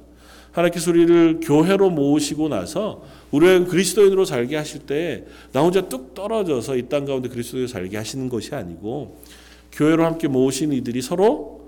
하나님께서 0.52 0.90
우리를 0.92 1.40
교회로 1.44 1.90
모으시고 1.92 2.48
나서 2.50 3.04
우리를 3.32 3.66
그리스도인으로 3.66 4.26
살게 4.26 4.56
하실 4.56 4.82
때 4.86 5.26
나 5.54 5.62
혼자 5.62 5.82
뚝 5.88 6.14
떨어져서 6.14 6.78
이 6.78 6.88
땅 6.90 7.06
가운데 7.06 7.30
그리스도인으로 7.30 7.68
살게 7.68 7.96
하시는 7.98 8.28
것이 8.30 8.56
아니고 8.56 9.18
교회로 9.74 10.04
함께 10.06 10.28
모으신 10.28 10.72
이들이 10.74 11.02
서로 11.02 11.62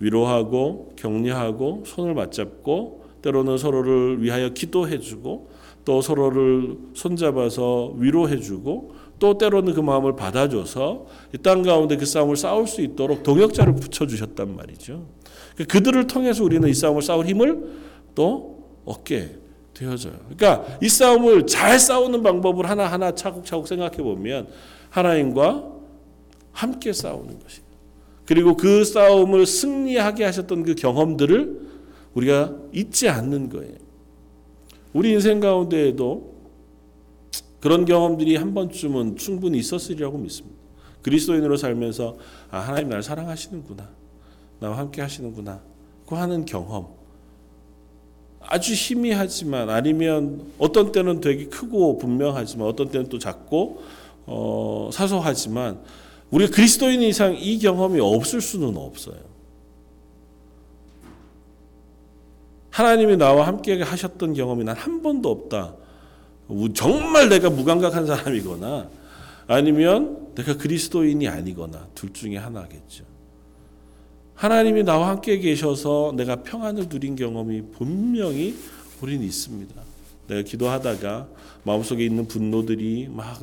위로하고 0.00 0.92
격려하고 0.96 1.82
손을 1.86 2.14
맞잡고 2.14 3.04
때로는 3.22 3.56
서로를 3.58 4.22
위하여 4.22 4.50
기도해주고 4.50 5.50
또 5.86 6.00
서로를 6.02 6.76
손잡아서 6.94 7.94
위로해주고 7.96 9.05
또 9.18 9.38
때로는 9.38 9.74
그 9.74 9.80
마음을 9.80 10.14
받아줘서 10.16 11.06
이 11.34 11.38
땅 11.38 11.62
가운데 11.62 11.96
그 11.96 12.04
싸움을 12.06 12.36
싸울 12.36 12.66
수 12.66 12.82
있도록 12.82 13.22
동역자를 13.22 13.74
붙여주셨단 13.76 14.54
말이죠. 14.56 15.06
그들을 15.68 16.06
통해서 16.06 16.44
우리는 16.44 16.68
이 16.68 16.74
싸움을 16.74 17.02
싸울 17.02 17.26
힘을 17.26 17.64
또 18.14 18.64
얻게 18.84 19.36
되어져요. 19.74 20.14
그러니까 20.36 20.78
이 20.82 20.88
싸움을 20.88 21.46
잘 21.46 21.78
싸우는 21.78 22.22
방법을 22.22 22.68
하나하나 22.68 23.14
차곡차곡 23.14 23.68
생각해 23.68 23.98
보면 23.98 24.48
하나님과 24.90 25.72
함께 26.52 26.92
싸우는 26.92 27.38
것이 27.40 27.60
그리고 28.26 28.56
그 28.56 28.84
싸움을 28.84 29.46
승리하게 29.46 30.24
하셨던 30.24 30.62
그 30.64 30.74
경험들을 30.74 31.60
우리가 32.14 32.54
잊지 32.72 33.08
않는 33.08 33.50
거예요. 33.50 33.74
우리 34.92 35.12
인생 35.12 35.40
가운데에도 35.40 36.35
그런 37.66 37.84
경험들이 37.84 38.36
한 38.36 38.54
번쯤은 38.54 39.16
충분히 39.16 39.58
있었으리라고 39.58 40.18
믿습니다. 40.18 40.56
그리스도인으로 41.02 41.56
살면서 41.56 42.16
아 42.48 42.60
하나님 42.60 42.90
날 42.90 43.02
사랑하시는구나. 43.02 43.90
나와 44.60 44.78
함께 44.78 45.02
하시는구나. 45.02 45.60
그 46.06 46.14
하는 46.14 46.44
경험. 46.44 46.86
아주 48.38 48.72
희미하지만 48.72 49.68
아니면 49.68 50.52
어떤 50.58 50.92
때는 50.92 51.20
되게 51.20 51.46
크고 51.46 51.98
분명하지만 51.98 52.68
어떤 52.68 52.88
때는 52.88 53.08
또 53.08 53.18
작고 53.18 53.82
어, 54.26 54.88
사소하지만 54.92 55.80
우리가 56.30 56.54
그리스도인 56.54 57.02
이상 57.02 57.34
이 57.36 57.58
경험이 57.58 57.98
없을 57.98 58.40
수는 58.40 58.76
없어요. 58.76 59.18
하나님이 62.70 63.16
나와 63.16 63.44
함께 63.48 63.82
하셨던 63.82 64.34
경험이 64.34 64.62
난 64.62 64.76
한 64.76 65.02
번도 65.02 65.28
없다. 65.28 65.74
정말 66.74 67.28
내가 67.28 67.50
무감각한 67.50 68.06
사람이거나 68.06 68.88
아니면 69.48 70.34
내가 70.34 70.56
그리스도인이 70.56 71.26
아니거나 71.28 71.88
둘 71.94 72.12
중에 72.12 72.36
하나겠죠. 72.36 73.04
하나님이 74.34 74.82
나와 74.82 75.08
함께 75.08 75.38
계셔서 75.38 76.12
내가 76.16 76.42
평안을 76.42 76.86
누린 76.88 77.16
경험이 77.16 77.62
분명히 77.72 78.54
우리는 79.00 79.24
있습니다. 79.24 79.74
내가 80.28 80.42
기도하다가 80.42 81.28
마음속에 81.64 82.04
있는 82.04 82.28
분노들이 82.28 83.08
막 83.10 83.40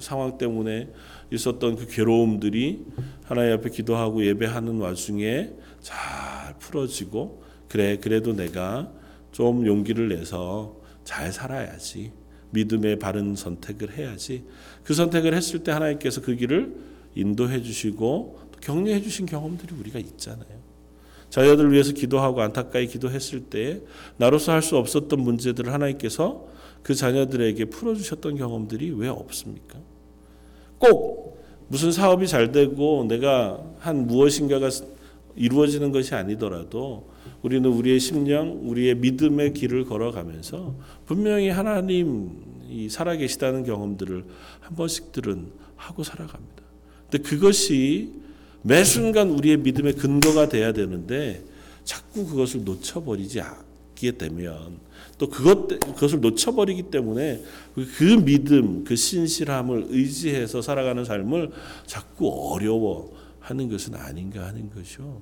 상황 0.00 0.38
때문에 0.38 0.88
있었던 1.32 1.76
그 1.76 1.86
괴로움들이 1.88 2.84
하나님 3.24 3.54
앞에 3.54 3.70
기도하고 3.70 4.24
예배하는 4.24 4.78
와중에 4.78 5.50
잘 5.80 6.54
풀어지고 6.58 7.42
그래 7.68 7.98
그래도 7.98 8.34
내가 8.34 8.90
좀 9.32 9.66
용기를 9.66 10.08
내서 10.08 10.76
잘 11.04 11.32
살아야지 11.32 12.12
믿음의 12.50 12.98
바른 12.98 13.36
선택을 13.36 13.96
해야지 13.96 14.44
그 14.84 14.94
선택을 14.94 15.34
했을 15.34 15.60
때 15.60 15.72
하나님께서 15.72 16.20
그 16.22 16.34
길을 16.36 16.74
인도해 17.14 17.62
주시고 17.62 18.38
격려해 18.60 19.02
주신 19.02 19.26
경험들이 19.26 19.74
우리가 19.78 19.98
있잖아요. 19.98 20.58
자녀들을 21.30 21.72
위해서 21.72 21.92
기도하고 21.92 22.40
안타까이 22.40 22.86
기도했을 22.86 23.40
때 23.44 23.80
나로서 24.16 24.52
할 24.52 24.62
수 24.62 24.76
없었던 24.76 25.20
문제들을 25.20 25.72
하나님께서 25.72 26.46
그 26.82 26.94
자녀들에게 26.94 27.66
풀어 27.66 27.94
주셨던 27.94 28.36
경험들이 28.36 28.92
왜 28.92 29.08
없습니까? 29.08 29.78
꼭 30.78 31.38
무슨 31.68 31.92
사업이 31.92 32.26
잘 32.26 32.50
되고 32.50 33.04
내가 33.06 33.62
한 33.78 34.06
무엇인가가 34.06 34.70
이루어지는 35.36 35.92
것이 35.92 36.14
아니더라도 36.14 37.10
우리는 37.42 37.68
우리의 37.68 38.00
심령, 38.00 38.68
우리의 38.68 38.96
믿음의 38.96 39.54
길을 39.54 39.84
걸어가면서 39.84 40.74
분명히 41.06 41.48
하나님 41.48 42.30
이 42.68 42.88
살아계시다는 42.88 43.64
경험들을 43.64 44.24
한 44.60 44.76
번씩들은 44.76 45.46
하고 45.76 46.02
살아갑니다. 46.02 46.62
근데 47.10 47.28
그것이 47.28 48.12
매 48.62 48.84
순간 48.84 49.30
우리의 49.30 49.58
믿음의 49.58 49.94
근거가 49.94 50.48
돼야 50.48 50.72
되는데 50.72 51.42
자꾸 51.84 52.26
그것을 52.26 52.64
놓쳐버리지 52.64 53.40
않게 53.40 54.18
되면 54.18 54.78
또 55.16 55.28
그것 55.28 55.68
그것을 55.80 56.20
놓쳐버리기 56.20 56.84
때문에 56.84 57.42
그 57.74 58.04
믿음, 58.24 58.84
그 58.84 58.94
신실함을 58.94 59.86
의지해서 59.88 60.60
살아가는 60.60 61.04
삶을 61.04 61.50
자꾸 61.86 62.52
어려워하는 62.52 63.68
것은 63.70 63.94
아닌가 63.94 64.46
하는 64.46 64.70
것이죠. 64.70 65.20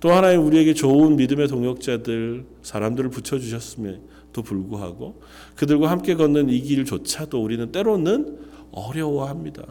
또 0.00 0.12
하나의 0.12 0.36
우리에게 0.36 0.74
좋은 0.74 1.16
믿음의 1.16 1.48
동역자들 1.48 2.44
사람들을 2.62 3.10
붙여 3.10 3.38
주셨음에도 3.38 4.42
불구하고 4.42 5.20
그들과 5.54 5.90
함께 5.90 6.14
걷는 6.14 6.50
이 6.50 6.60
길조차도 6.60 7.42
우리는 7.42 7.72
때로는 7.72 8.38
어려워합니다. 8.72 9.64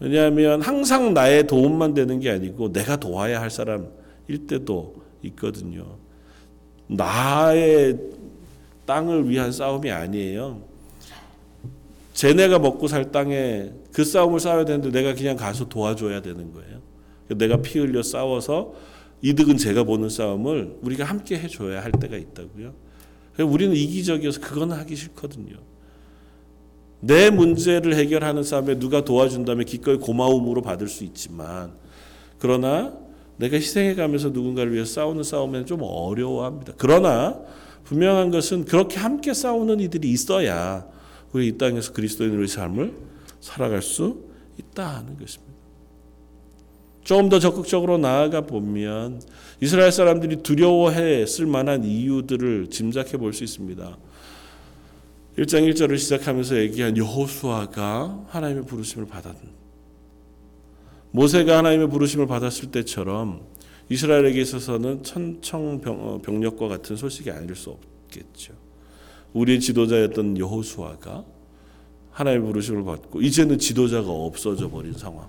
왜냐하면 0.00 0.60
항상 0.60 1.14
나의 1.14 1.46
도움만 1.46 1.94
되는 1.94 2.18
게 2.18 2.30
아니고 2.30 2.72
내가 2.72 2.96
도와야 2.96 3.40
할 3.40 3.50
사람일 3.50 4.46
때도 4.48 4.96
있거든요. 5.22 5.96
나의 6.88 7.98
땅을 8.86 9.30
위한 9.30 9.52
싸움이 9.52 9.90
아니에요. 9.90 10.62
쟤네가 12.12 12.58
먹고 12.58 12.86
살 12.88 13.10
땅에 13.10 13.70
그 13.92 14.04
싸움을 14.04 14.40
싸워야 14.40 14.64
되는데 14.64 14.90
내가 14.90 15.14
그냥 15.14 15.36
가서 15.36 15.68
도와줘야 15.68 16.22
되는 16.22 16.52
거예요. 16.52 16.80
내가 17.28 17.62
피 17.62 17.78
흘려 17.78 18.02
싸워서 18.02 18.74
이득은 19.22 19.56
제가 19.56 19.84
보는 19.84 20.08
싸움을 20.08 20.78
우리가 20.82 21.04
함께 21.04 21.38
해줘야 21.38 21.82
할 21.82 21.92
때가 21.92 22.16
있다고요. 22.16 22.74
우리는 23.38 23.74
이기적이어서 23.74 24.40
그거는 24.40 24.76
하기 24.76 24.94
싫거든요. 24.96 25.56
내 27.00 27.30
문제를 27.30 27.94
해결하는 27.96 28.42
싸움에 28.42 28.78
누가 28.78 29.04
도와준다면 29.04 29.66
기꺼이 29.66 29.96
고마움으로 29.96 30.62
받을 30.62 30.88
수 30.88 31.04
있지만 31.04 31.72
그러나 32.38 32.94
내가 33.36 33.56
희생해 33.56 33.94
가면서 33.94 34.28
누군가를 34.30 34.72
위해 34.72 34.84
싸우는 34.84 35.22
싸움에는 35.22 35.66
좀 35.66 35.80
어려워합니다. 35.82 36.74
그러나 36.78 37.40
분명한 37.84 38.30
것은 38.30 38.64
그렇게 38.64 38.98
함께 38.98 39.34
싸우는 39.34 39.80
이들이 39.80 40.10
있어야 40.10 40.86
우리 41.32 41.48
이 41.48 41.58
땅에서 41.58 41.92
그리스도인의 41.92 42.48
삶을 42.48 42.94
살아갈 43.40 43.82
수 43.82 44.24
있다는 44.58 45.18
것입니다. 45.18 45.53
조금 47.04 47.28
더 47.28 47.38
적극적으로 47.38 47.98
나아가 47.98 48.40
보면 48.40 49.20
이스라엘 49.60 49.92
사람들이 49.92 50.36
두려워했을 50.36 51.46
만한 51.46 51.84
이유들을 51.84 52.70
짐작해 52.70 53.18
볼 53.18 53.32
수 53.34 53.44
있습니다. 53.44 53.98
1장 55.38 55.68
1절을 55.68 55.98
시작하면서 55.98 56.58
얘기한 56.58 56.96
여호수아가 56.96 58.24
하나님의 58.28 58.64
부르심을 58.64 59.06
받았 59.06 59.34
모세가 61.10 61.58
하나님의 61.58 61.90
부르심을 61.90 62.26
받았을 62.26 62.70
때처럼 62.70 63.42
이스라엘에게 63.90 64.40
있어서는 64.40 65.02
천청병력과 65.02 66.68
같은 66.68 66.96
소식이 66.96 67.30
아닐 67.30 67.54
수 67.54 67.70
없겠죠. 67.70 68.54
우리의 69.32 69.60
지도자였던 69.60 70.38
여호수아가 70.38 71.24
하나님의 72.12 72.46
부르심을 72.46 72.84
받고 72.84 73.20
이제는 73.20 73.58
지도자가 73.58 74.08
없어져 74.08 74.70
버린 74.70 74.92
상황. 74.94 75.28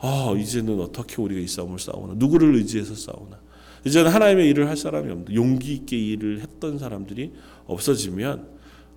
아, 0.00 0.34
이제는 0.36 0.80
어떻게 0.80 1.20
우리가 1.20 1.40
이 1.40 1.46
싸움을 1.46 1.78
싸우나? 1.78 2.14
누구를 2.16 2.54
의지해서 2.56 2.94
싸우나? 2.94 3.38
이제는 3.84 4.10
하나님의 4.10 4.48
일을 4.48 4.68
할 4.68 4.76
사람이 4.76 5.10
없는데 5.10 5.34
용기 5.34 5.74
있게 5.74 5.96
일을 5.96 6.40
했던 6.40 6.78
사람들이 6.78 7.32
없어지면 7.66 8.48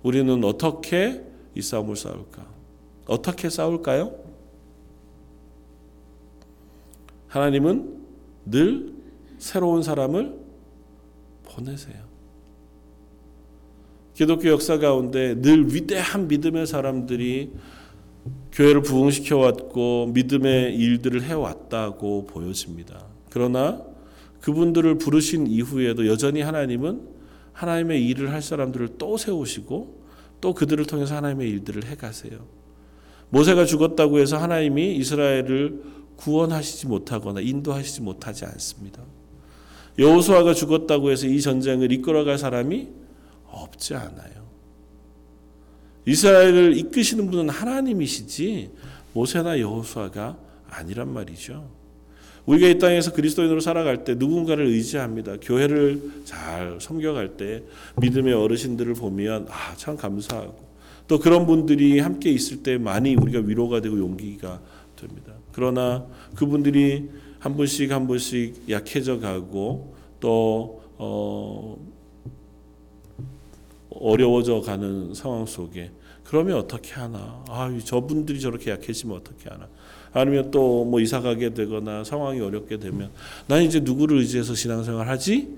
우리는 0.02 0.44
어떻게 0.44 1.24
이 1.54 1.62
싸움을 1.62 1.96
싸울까? 1.96 2.46
어떻게 3.06 3.50
싸울까요? 3.50 4.14
하나님은 7.28 8.02
늘 8.46 8.94
새로운 9.38 9.82
사람을 9.82 10.38
보내세요. 11.44 12.04
기독교 14.14 14.48
역사 14.48 14.78
가운데 14.78 15.34
늘 15.40 15.74
위대한 15.74 16.28
믿음의 16.28 16.66
사람들이 16.66 17.52
교회를 18.52 18.82
부흥시켜 18.82 19.36
왔고 19.38 20.10
믿음의 20.14 20.76
일들을 20.76 21.22
해 21.24 21.32
왔다고 21.32 22.26
보여집니다. 22.26 23.04
그러나 23.30 23.82
그분들을 24.40 24.98
부르신 24.98 25.46
이후에도 25.46 26.06
여전히 26.06 26.40
하나님은 26.40 27.08
하나님의 27.52 28.06
일을 28.06 28.32
할 28.32 28.42
사람들을 28.42 28.96
또 28.98 29.16
세우시고 29.16 30.04
또 30.40 30.54
그들을 30.54 30.84
통해서 30.84 31.16
하나님의 31.16 31.48
일들을 31.50 31.86
해 31.86 31.96
가세요. 31.96 32.46
모세가 33.30 33.64
죽었다고 33.64 34.18
해서 34.18 34.36
하나님이 34.36 34.96
이스라엘을 34.96 35.82
구원하시지 36.16 36.86
못하거나 36.86 37.40
인도하시지 37.40 38.02
못하지 38.02 38.44
않습니다. 38.44 39.02
여호수아가 39.98 40.54
죽었다고 40.54 41.10
해서 41.10 41.26
이 41.26 41.40
전쟁을 41.40 41.90
이끌어갈 41.92 42.38
사람이 42.38 42.88
없지 43.46 43.94
않아요. 43.94 44.43
이스라엘을 46.06 46.76
이끄시는 46.76 47.30
분은 47.30 47.48
하나님이시지 47.48 48.70
모세나 49.12 49.58
여호수아가 49.60 50.36
아니란 50.68 51.12
말이죠. 51.12 51.68
우리가 52.46 52.68
이 52.68 52.78
땅에서 52.78 53.12
그리스도인으로 53.12 53.60
살아갈 53.60 54.04
때 54.04 54.14
누군가를 54.14 54.66
의지합니다. 54.66 55.36
교회를 55.40 56.22
잘 56.24 56.78
섬겨갈 56.80 57.36
때 57.36 57.62
믿음의 58.00 58.34
어르신들을 58.34 58.94
보면 58.94 59.46
아, 59.48 59.74
참 59.76 59.96
감사하고 59.96 60.62
또 61.06 61.18
그런 61.18 61.46
분들이 61.46 62.00
함께 62.00 62.30
있을 62.30 62.62
때 62.62 62.76
많이 62.76 63.14
우리가 63.14 63.40
위로가 63.40 63.80
되고 63.80 63.98
용기가 63.98 64.60
됩니다. 64.96 65.32
그러나 65.52 66.06
그분들이 66.34 67.08
한 67.38 67.56
분씩 67.56 67.90
한 67.92 68.06
분씩 68.06 68.70
약해져 68.70 69.20
가고 69.20 69.94
또 70.20 70.82
어, 70.96 71.76
어려워져 74.00 74.60
가는 74.60 75.14
상황 75.14 75.46
속에 75.46 75.90
그러면 76.24 76.56
어떻게 76.58 76.92
하나? 76.94 77.44
아, 77.48 77.70
저분들이 77.84 78.40
저렇게 78.40 78.70
약해지면 78.70 79.16
어떻게 79.16 79.48
하나? 79.50 79.68
아니면 80.12 80.50
또 80.50 80.84
뭐 80.84 81.00
이사 81.00 81.20
가게 81.20 81.52
되거나 81.52 82.04
상황이 82.04 82.40
어렵게 82.40 82.78
되면 82.78 83.10
난 83.46 83.62
이제 83.62 83.80
누구를 83.80 84.18
의지해서 84.18 84.54
신앙생활 84.54 85.08
하지? 85.08 85.56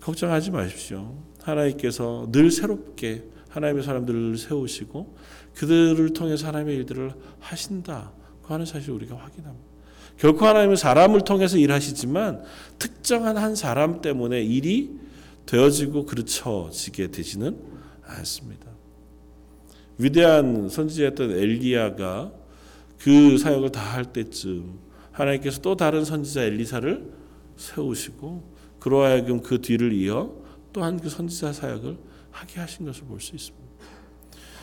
걱정하지 0.00 0.50
마십시오. 0.50 1.14
하나님께서 1.42 2.28
늘 2.32 2.50
새롭게 2.50 3.22
하나님의 3.50 3.84
사람들을 3.84 4.36
세우시고 4.38 5.14
그들을 5.54 6.12
통해서 6.12 6.48
하나님의 6.48 6.76
일들을 6.76 7.12
하신다. 7.40 8.12
그 8.42 8.52
하는 8.52 8.66
사실 8.66 8.90
우리가 8.90 9.16
확인합니다. 9.16 9.72
결코 10.18 10.46
하나님은 10.46 10.76
사람을 10.76 11.22
통해서 11.22 11.56
일하시지만 11.56 12.42
특정한 12.78 13.36
한 13.36 13.54
사람 13.54 14.00
때문에 14.00 14.42
일이 14.42 14.90
되어지고 15.46 16.06
그르쳐지게 16.06 17.08
되지는 17.10 17.58
않습니다. 18.04 18.66
위대한 19.98 20.68
선지자였던 20.68 21.30
엘리야가 21.32 22.32
그 22.98 23.38
사역을 23.38 23.70
다 23.72 23.80
할 23.92 24.12
때쯤 24.12 24.78
하나님께서 25.12 25.60
또 25.60 25.76
다른 25.76 26.04
선지자 26.04 26.42
엘리사를 26.44 27.12
세우시고 27.56 28.52
그로 28.80 29.02
하여금 29.02 29.42
그 29.42 29.60
뒤를 29.60 29.92
이어 29.92 30.32
또한 30.72 30.98
그 30.98 31.08
선지자 31.10 31.52
사역을 31.52 31.96
하게 32.30 32.60
하신 32.60 32.86
것을 32.86 33.04
볼 33.04 33.20
수 33.20 33.36
있습니다. 33.36 33.62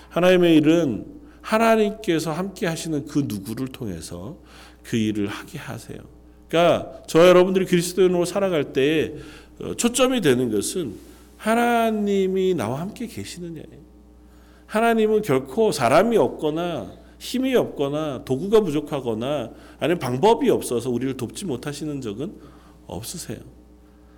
하나님의 0.10 0.56
일은 0.56 1.06
하나님께서 1.42 2.32
함께 2.32 2.65
하시는 2.65 3.06
그 3.06 3.26
누구를 3.28 3.68
통해서 3.68 4.39
그 4.84 4.98
일을 4.98 5.28
하게 5.28 5.60
하세요. 5.60 6.00
그러니까 6.48 7.04
저 7.08 7.28
여러분들이 7.28 7.65
그리스도인으로 7.65 8.26
살아갈 8.26 8.74
때 8.74 9.13
어, 9.13 9.48
초점이 9.78 10.22
되는 10.22 10.52
것은 10.52 10.95
하나님이 11.38 12.54
나와 12.54 12.82
함께 12.82 13.08
계시느냐예요. 13.08 13.89
하나님은 14.65 15.22
결코 15.22 15.72
사람이 15.72 16.17
없거나 16.17 16.93
힘이 17.17 17.56
없거나 17.56 18.24
도구가 18.24 18.62
부족하거나 18.62 19.52
아니면 19.80 20.00
방법이 20.00 20.50
없어서 20.50 20.89
우리를 20.89 21.17
돕지 21.17 21.45
못하시는 21.45 22.02
적은 22.02 22.34
없으세요. 22.88 23.39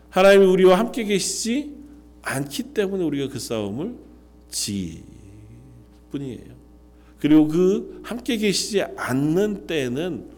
하나님이 0.09 0.45
우리와 0.45 0.77
함께 0.77 1.03
계시지 1.03 1.75
않기 2.21 2.73
때문에 2.73 3.03
우리가 3.03 3.31
그 3.31 3.39
싸움을 3.39 3.95
지 4.49 5.03
뿐이에요. 6.11 6.61
그리고 7.19 7.47
그 7.47 8.01
함께 8.03 8.37
계시지 8.37 8.81
않는 8.81 9.67
때는 9.67 10.29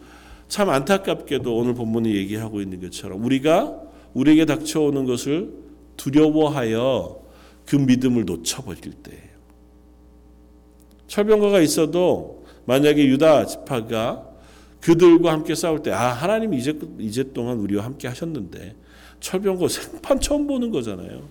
참 0.48 0.70
안타깝게도 0.70 1.54
오늘 1.56 1.74
본문이 1.74 2.14
얘기하고 2.14 2.60
있는 2.60 2.80
것처럼 2.80 3.24
우리가 3.24 3.83
우리에게 4.14 4.46
닥쳐오는 4.46 5.04
것을 5.04 5.52
두려워하여 5.96 7.20
그 7.66 7.76
믿음을 7.76 8.24
놓쳐버릴 8.24 8.92
때예요. 9.02 9.34
철병거가 11.06 11.60
있어도 11.60 12.44
만약에 12.64 13.04
유다 13.06 13.46
지파가 13.46 14.28
그들과 14.80 15.32
함께 15.32 15.54
싸울 15.54 15.82
때, 15.82 15.90
아, 15.92 16.08
하나님이 16.08 16.58
이제, 16.58 16.78
이제 16.98 17.24
동안 17.32 17.58
우리와 17.58 17.84
함께 17.84 18.06
하셨는데, 18.06 18.74
철병거 19.20 19.68
생판 19.68 20.20
처음 20.20 20.46
보는 20.46 20.70
거잖아요. 20.70 21.22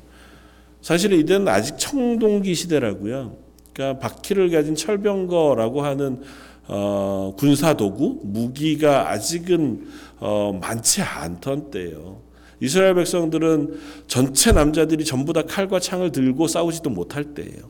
사실은 0.81 1.19
이때는 1.19 1.47
아직 1.47 1.77
청동기 1.77 2.55
시대라고요. 2.55 3.37
그러니까 3.71 3.99
바퀴를 3.99 4.49
가진 4.49 4.75
철병거라고 4.75 5.83
하는 5.83 6.21
어, 6.67 7.35
군사 7.37 7.75
도구, 7.75 8.21
무기가 8.23 9.11
아직은 9.11 9.87
어, 10.19 10.57
많지 10.59 11.01
않던 11.01 11.71
때예요. 11.71 12.22
이스라엘 12.63 12.95
백성들은 12.95 13.77
전체 14.07 14.53
남자들이 14.53 15.03
전부 15.03 15.33
다 15.33 15.41
칼과 15.41 15.81
창을 15.81 16.13
들고 16.13 16.47
싸우지도 16.47 16.89
못할 16.89 17.33
때예요. 17.33 17.69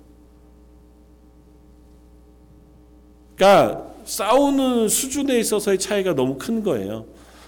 그러니까 3.35 3.91
싸우는 4.05 4.89
수준에 4.89 5.39
있어서의 5.39 5.79
차이가 5.79 6.13
너무 6.13 6.37
큰 6.37 6.61
거예요. 6.61 7.05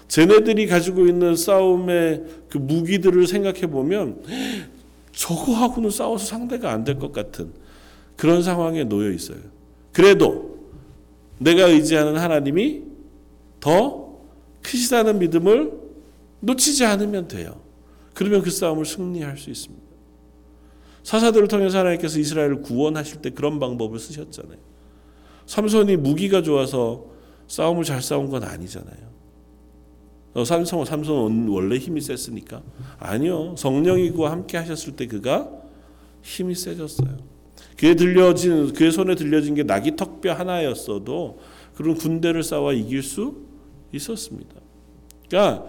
쟤네들이 0.08 0.66
가지고 0.66 1.06
있는 1.06 1.36
싸움의 1.36 2.24
그 2.48 2.58
무기들을 2.58 3.28
생각해 3.28 3.68
보면 3.68 4.22
저거하고는 5.12 5.90
싸워서 5.90 6.26
상대가 6.26 6.72
안 6.72 6.82
될 6.82 6.98
것 6.98 7.12
같은 7.12 7.52
그런 8.16 8.42
상황에 8.42 8.82
놓여 8.82 9.12
있어요. 9.12 9.38
그래도 9.92 10.58
내가 11.38 11.66
의지하는 11.66 12.16
하나님이 12.16 12.82
더 13.60 14.16
크시다는 14.62 15.20
믿음을 15.20 15.85
놓치지 16.46 16.84
않으면 16.84 17.28
돼요. 17.28 17.60
그러면 18.14 18.40
그 18.42 18.50
싸움을 18.50 18.86
승리할 18.86 19.36
수 19.36 19.50
있습니다. 19.50 19.84
사사들을 21.02 21.48
통해서 21.48 21.78
하나님께서 21.78 22.18
이스라엘을 22.18 22.62
구원하실 22.62 23.22
때 23.22 23.30
그런 23.30 23.58
방법을 23.58 23.98
쓰셨잖아요. 23.98 24.58
삼손이 25.46 25.96
무기가 25.96 26.42
좋아서 26.42 27.06
싸움을 27.46 27.84
잘 27.84 28.02
싸운 28.02 28.30
건 28.30 28.42
아니잖아요. 28.42 29.06
어, 30.34 30.44
삼손, 30.44 30.84
삼손 30.84 31.48
원래 31.48 31.78
힘이 31.78 32.00
셌으니까 32.00 32.62
아니요. 32.98 33.54
성령이 33.56 34.10
그와 34.10 34.32
함께 34.32 34.56
하셨을 34.58 34.96
때 34.96 35.06
그가 35.06 35.50
힘이 36.22 36.54
세졌어요. 36.54 37.16
그에 37.78 37.94
들려진 37.94 38.72
그의 38.72 38.90
손에 38.92 39.14
들려진 39.14 39.54
게 39.54 39.62
나귀 39.62 39.96
턱뼈 39.96 40.32
하나였어도 40.32 41.38
그런 41.74 41.94
군대를 41.94 42.42
싸워 42.42 42.72
이길 42.72 43.02
수 43.02 43.36
있었습니다. 43.92 44.54
그러니까 45.28 45.66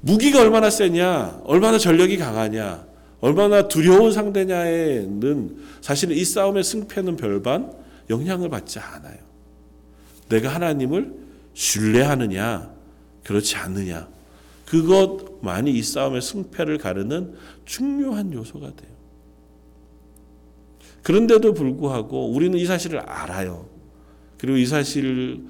무기가 0.00 0.40
얼마나 0.40 0.70
세냐, 0.70 1.42
얼마나 1.44 1.78
전력이 1.78 2.16
강하냐, 2.18 2.86
얼마나 3.20 3.66
두려운 3.66 4.12
상대냐에는 4.12 5.56
사실은 5.80 6.16
이 6.16 6.24
싸움의 6.24 6.62
승패는 6.62 7.16
별반 7.16 7.72
영향을 8.08 8.48
받지 8.48 8.78
않아요. 8.78 9.18
내가 10.28 10.54
하나님을 10.54 11.14
신뢰하느냐, 11.54 12.72
그렇지 13.24 13.56
않느냐. 13.56 14.08
그것만이 14.66 15.72
이 15.72 15.82
싸움의 15.82 16.22
승패를 16.22 16.78
가르는 16.78 17.34
중요한 17.64 18.32
요소가 18.32 18.66
돼요. 18.66 18.90
그런데도 21.02 21.54
불구하고 21.54 22.30
우리는 22.30 22.56
이 22.58 22.66
사실을 22.66 23.00
알아요. 23.00 23.66
그리고 24.36 24.58
이 24.58 24.66
사실을 24.66 25.46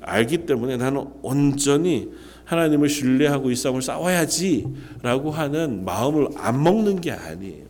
알기 0.00 0.46
때문에 0.46 0.78
나는 0.78 1.06
온전히 1.22 2.10
하나님을 2.44 2.88
신뢰하고 2.88 3.50
이 3.50 3.56
싸움을 3.56 3.82
싸워야지라고 3.82 5.30
하는 5.30 5.84
마음을 5.84 6.28
안 6.36 6.62
먹는 6.62 7.00
게 7.00 7.12
아니에요. 7.12 7.66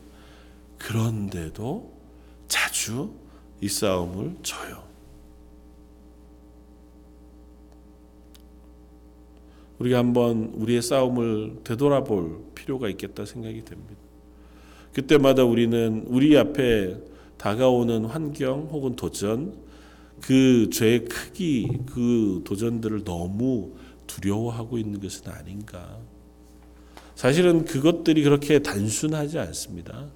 그런데도 0.78 1.92
자주 2.48 3.12
이 3.60 3.68
싸움을 3.68 4.36
져요. 4.42 4.82
우리가 9.78 9.98
한번 9.98 10.52
우리의 10.54 10.80
싸움을 10.82 11.60
되돌아볼 11.64 12.44
필요가 12.54 12.88
있겠다 12.88 13.24
생각이 13.24 13.64
됩니다. 13.64 13.94
그때마다 14.92 15.44
우리는 15.44 16.04
우리 16.06 16.36
앞에 16.36 16.96
다가오는 17.36 18.04
환경 18.04 18.68
혹은 18.70 18.94
도전, 18.94 19.54
그 20.20 20.70
죄의 20.70 21.06
크기, 21.06 21.68
그 21.86 22.42
도전들을 22.44 23.02
너무 23.02 23.72
두려워하고 24.12 24.78
있는 24.78 25.00
것은 25.00 25.30
아닌가. 25.30 25.98
사실은 27.14 27.64
그것들이 27.64 28.22
그렇게 28.22 28.58
단순하지 28.58 29.38
않습니다. 29.38 30.06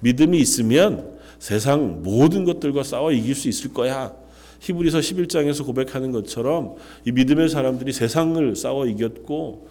믿음이 0.00 0.38
있으면 0.38 1.18
세상 1.38 2.02
모든 2.02 2.44
것들과 2.44 2.82
싸워 2.82 3.12
이길 3.12 3.34
수 3.34 3.48
있을 3.48 3.72
거야. 3.72 4.14
히브리서 4.60 4.98
11장에서 4.98 5.64
고백하는 5.66 6.12
것처럼 6.12 6.76
이 7.04 7.12
믿음의 7.12 7.48
사람들이 7.48 7.92
세상을 7.92 8.54
싸워 8.56 8.86
이겼고 8.86 9.68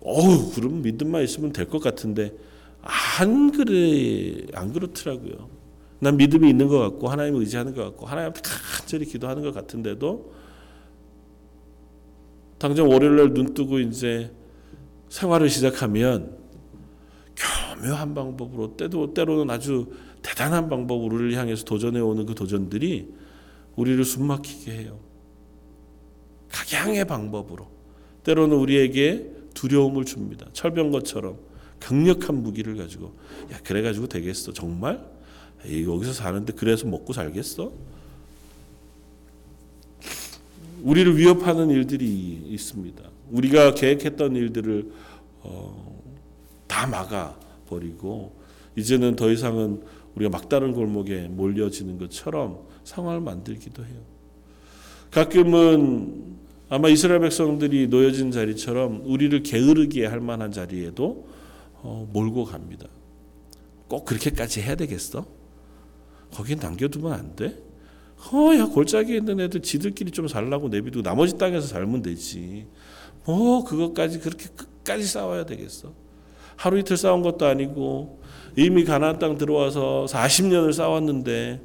어우 0.00 0.52
그럼 0.54 0.82
믿음만 0.82 1.24
있으면 1.24 1.52
될 1.52 1.66
것 1.68 1.80
같은데 1.82 2.32
안 2.82 3.50
그래 3.50 4.46
안 4.54 4.72
그렇더라고요. 4.72 5.48
난 6.00 6.16
믿음이 6.16 6.48
있는 6.48 6.68
것 6.68 6.78
같고 6.78 7.08
하나님을 7.08 7.40
의지하는 7.40 7.74
것 7.74 7.82
같고 7.84 8.06
하나님한테 8.06 8.40
간절히 8.42 9.06
기도하는 9.06 9.42
것 9.42 9.52
같은데도 9.52 10.32
당장 12.58 12.88
월요일날 12.88 13.34
눈 13.34 13.54
뜨고 13.54 13.78
이제 13.78 14.32
생활을 15.08 15.48
시작하면 15.48 16.36
교묘한 17.36 18.14
방법으로 18.14 18.76
때도 18.76 19.14
때로는 19.14 19.48
아주 19.50 19.92
대단한 20.22 20.68
방법으로 20.68 21.14
우리를 21.16 21.34
향해서 21.38 21.64
도전해 21.64 22.00
오는 22.00 22.26
그 22.26 22.34
도전들이 22.34 23.14
우리를 23.76 24.04
숨막히게 24.04 24.72
해요. 24.72 24.98
각양의 26.48 27.04
방법으로 27.06 27.68
때로는 28.24 28.56
우리에게 28.56 29.30
두려움을 29.54 30.04
줍니다. 30.04 30.46
철병거처럼 30.52 31.38
강력한 31.78 32.42
무기를 32.42 32.76
가지고 32.76 33.14
야 33.52 33.58
그래 33.62 33.82
가지고 33.82 34.08
되겠어 34.08 34.52
정말 34.52 35.04
여기서 35.64 36.12
사는데 36.12 36.52
그래서 36.54 36.86
먹고 36.86 37.12
살겠어? 37.12 37.72
우리를 40.82 41.16
위협하는 41.16 41.70
일들이 41.70 42.06
있습니다. 42.48 43.02
우리가 43.30 43.74
계획했던 43.74 44.36
일들을 44.36 44.90
어, 45.40 46.02
다 46.66 46.86
막아 46.86 47.36
버리고 47.68 48.32
이제는 48.76 49.16
더 49.16 49.30
이상은 49.30 49.82
우리가 50.14 50.30
막다른 50.30 50.72
골목에 50.72 51.28
몰려지는 51.28 51.98
것처럼 51.98 52.66
상황을 52.84 53.20
만들기도 53.20 53.84
해요. 53.84 54.00
가끔은 55.10 56.36
아마 56.68 56.88
이스라엘 56.88 57.20
백성들이 57.20 57.88
놓여진 57.88 58.30
자리처럼 58.30 59.02
우리를 59.06 59.42
게으르게 59.42 60.06
할 60.06 60.20
만한 60.20 60.52
자리에도 60.52 61.28
어, 61.80 62.08
몰고 62.12 62.44
갑니다. 62.44 62.86
꼭 63.88 64.04
그렇게까지 64.04 64.60
해야 64.60 64.74
되겠어? 64.74 65.26
거긴 66.32 66.58
남겨두면 66.58 67.12
안 67.12 67.36
돼? 67.36 67.56
어, 68.26 68.54
야, 68.56 68.66
골짜기에 68.66 69.18
있는 69.18 69.40
애들 69.40 69.62
지들끼리 69.62 70.10
좀 70.10 70.26
살라고 70.26 70.68
내비두고 70.68 71.02
나머지 71.02 71.38
땅에서 71.38 71.66
살면 71.66 72.02
되지. 72.02 72.66
뭐, 73.24 73.64
그것까지 73.64 74.18
그렇게 74.18 74.48
끝까지 74.48 75.04
싸워야 75.04 75.46
되겠어? 75.46 75.92
하루 76.56 76.78
이틀 76.78 76.96
싸운 76.96 77.22
것도 77.22 77.46
아니고, 77.46 78.20
이미 78.56 78.84
가나안 78.84 79.18
땅 79.18 79.38
들어와서 79.38 80.06
40년을 80.08 80.72
싸웠는데, 80.72 81.60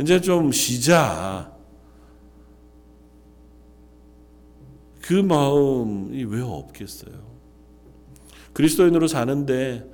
이제 0.00 0.20
좀 0.20 0.52
쉬자. 0.52 1.52
그 5.00 5.14
마음이 5.14 6.24
왜 6.24 6.42
없겠어요? 6.42 7.14
그리스도인으로 8.52 9.08
사는데, 9.08 9.84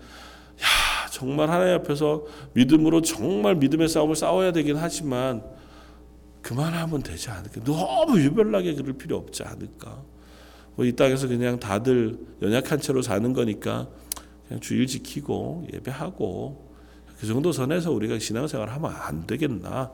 야, 0.61 1.09
정말 1.13 1.51
하나님 1.51 1.75
앞에서 1.77 2.25
믿음으로 2.55 3.03
정말 3.03 3.55
믿음의 3.57 3.89
싸움을 3.89 4.17
싸워야 4.17 4.53
되긴 4.53 4.77
하지만, 4.77 5.43
그만하면 6.43 7.03
되지 7.03 7.31
않을까. 7.31 7.63
너무 7.65 8.21
유별나게 8.21 8.75
그럴 8.75 8.95
필요 8.95 9.17
없지 9.17 9.43
않을까. 9.45 10.03
뭐 10.77 10.87
이 10.87 10.93
땅에서 10.97 11.29
그냥 11.29 11.61
다들 11.61 12.19
연약한 12.41 12.81
채로 12.81 13.03
사는 13.03 13.33
거니까 13.33 13.89
그냥 14.49 14.61
주일 14.61 14.87
지키고 14.87 15.67
예배하고 15.75 16.71
그 17.19 17.27
정도 17.27 17.53
선에서 17.53 17.93
우리가 17.93 18.19
신앙생활 18.19 18.71
하면 18.71 18.93
안 18.93 19.27
되겠나. 19.27 19.93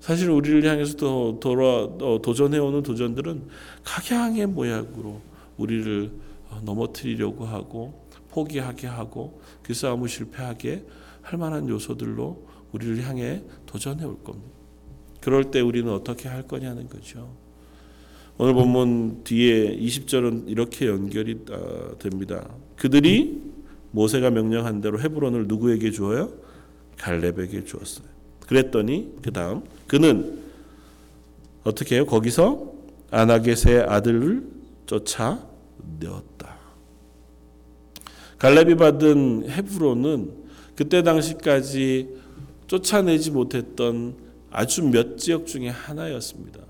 사실 0.00 0.30
우리를 0.30 0.64
향해서 0.64 0.96
또 0.96 1.40
돌아 1.40 1.88
도전해오는 2.22 2.82
도전들은 2.82 3.48
각양의 3.84 4.46
모양으로 4.46 5.20
우리를 5.56 6.12
넘어뜨리려고 6.62 7.44
하고 7.44 8.06
포기하게 8.30 8.86
하고 8.86 9.40
그 9.62 9.74
싸움을 9.74 10.08
실패하게 10.08 10.86
할 11.20 11.38
만한 11.38 11.68
요소들로 11.68 12.47
우리를 12.72 13.04
향해 13.06 13.42
도전해 13.66 14.04
올 14.04 14.22
겁니다. 14.22 14.58
그럴 15.20 15.50
때 15.50 15.60
우리는 15.60 15.90
어떻게 15.92 16.28
할 16.28 16.46
거냐는 16.46 16.88
거죠. 16.88 17.34
오늘 18.36 18.54
본문 18.54 19.24
뒤에 19.24 19.76
20절은 19.76 20.44
이렇게 20.48 20.86
연결이 20.86 21.44
아, 21.50 21.96
됩니다. 21.98 22.48
그들이 22.76 23.42
모세가 23.90 24.30
명령한 24.30 24.80
대로 24.80 25.00
헤브론을 25.00 25.48
누구에게 25.48 25.90
주어요? 25.90 26.30
갈렙에게 26.98 27.64
주었어요. 27.64 28.06
그랬더니 28.46 29.14
그 29.22 29.32
다음 29.32 29.62
그는 29.86 30.38
어떻게 31.64 31.96
해요? 31.96 32.06
거기서 32.06 32.72
아나겟의 33.10 33.82
아들을 33.88 34.46
쫓아 34.86 35.46
내었다. 35.98 36.56
갈렙이 38.38 38.76
받은 38.76 39.50
헤브론은 39.50 40.32
그때 40.76 41.02
당시까지 41.02 42.18
쫓아내지 42.68 43.32
못했던 43.32 44.16
아주 44.50 44.84
몇 44.84 45.18
지역 45.18 45.46
중에 45.46 45.68
하나였습니다. 45.68 46.60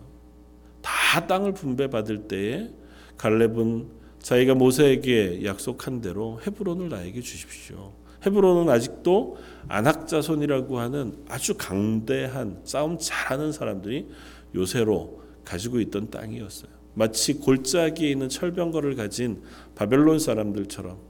다 0.81 1.27
땅을 1.27 1.53
분배받을 1.53 2.29
때에 2.29 2.71
갈렙은 3.19 3.89
자기가 4.21 4.55
모세에게 4.55 5.45
약속한 5.45 6.01
대로 6.01 6.41
헤브론을 6.47 6.89
나에게 6.89 7.21
주십시오. 7.21 7.93
헤브론은 8.25 8.73
아직도 8.73 9.37
안악자손이라고 9.69 10.79
하는 10.79 11.19
아주 11.29 11.55
강대한 11.57 12.61
싸움 12.65 12.99
잘하는 12.99 13.53
사람들이 13.53 14.09
요새로 14.55 15.23
가지고 15.45 15.81
있던 15.81 16.11
땅이었어요. 16.11 16.71
마치 16.95 17.35
골짜기에 17.35 18.11
있는 18.11 18.29
철병거를 18.29 18.97
가진 18.97 19.43
바벨론 19.75 20.19
사람들처럼 20.19 21.08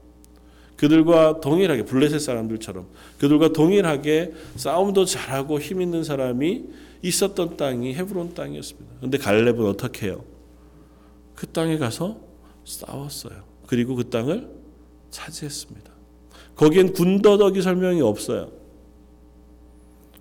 그들과 0.79 1.41
동일하게 1.41 1.83
블레셋 1.83 2.21
사람들처럼 2.21 2.87
그들과 3.19 3.49
동일하게 3.49 4.31
싸움도 4.55 5.03
잘하고 5.03 5.59
힘 5.59 5.81
있는 5.81 6.05
사람이 6.05 6.63
있었던 7.01 7.57
땅이 7.57 7.95
헤브론 7.95 8.33
땅이었습니다. 8.33 8.89
그런데 8.97 9.17
갈렙은 9.17 9.65
어떻게 9.65 10.07
해요? 10.07 10.23
그 11.35 11.47
땅에 11.47 11.77
가서 11.77 12.21
싸웠어요. 12.63 13.43
그리고 13.67 13.95
그 13.95 14.09
땅을 14.09 14.49
차지했습니다. 15.11 15.91
거기엔 16.55 16.93
군더더기 16.93 17.61
설명이 17.61 18.01
없어요. 18.01 18.49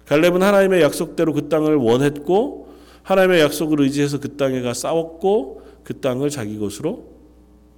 갈렙은 0.07 0.43
하나님의 0.43 0.83
약속대로 0.83 1.35
그 1.35 1.49
땅을 1.49 1.77
원했고 1.77 2.75
하나님의 3.05 3.43
약속을 3.43 3.81
의지해서 3.83 4.19
그 4.19 4.37
땅에 4.37 4.61
가 4.61 4.75
싸웠고 4.75 5.63
그 5.85 6.01
땅을 6.01 6.31
자기 6.31 6.59
것으로 6.59 7.07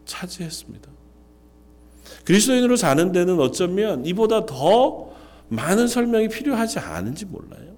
차지했습니다. 0.06 0.89
그리스도인으로 2.24 2.76
사는 2.76 3.12
데는 3.12 3.38
어쩌면 3.40 4.04
이보다 4.06 4.46
더 4.46 5.10
많은 5.48 5.88
설명이 5.88 6.28
필요하지 6.28 6.78
않은지 6.78 7.26
몰라요. 7.26 7.70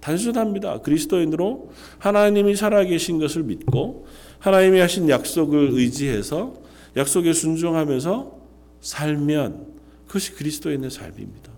단순합니다. 0.00 0.80
그리스도인으로 0.80 1.70
하나님이 1.98 2.56
살아계신 2.56 3.18
것을 3.18 3.42
믿고 3.44 4.06
하나님이 4.38 4.80
하신 4.80 5.08
약속을 5.08 5.70
의지해서 5.72 6.54
약속에 6.96 7.32
순종하면서 7.32 8.38
살면 8.80 9.66
그것이 10.06 10.34
그리스도인의 10.34 10.90
삶입니다. 10.90 11.52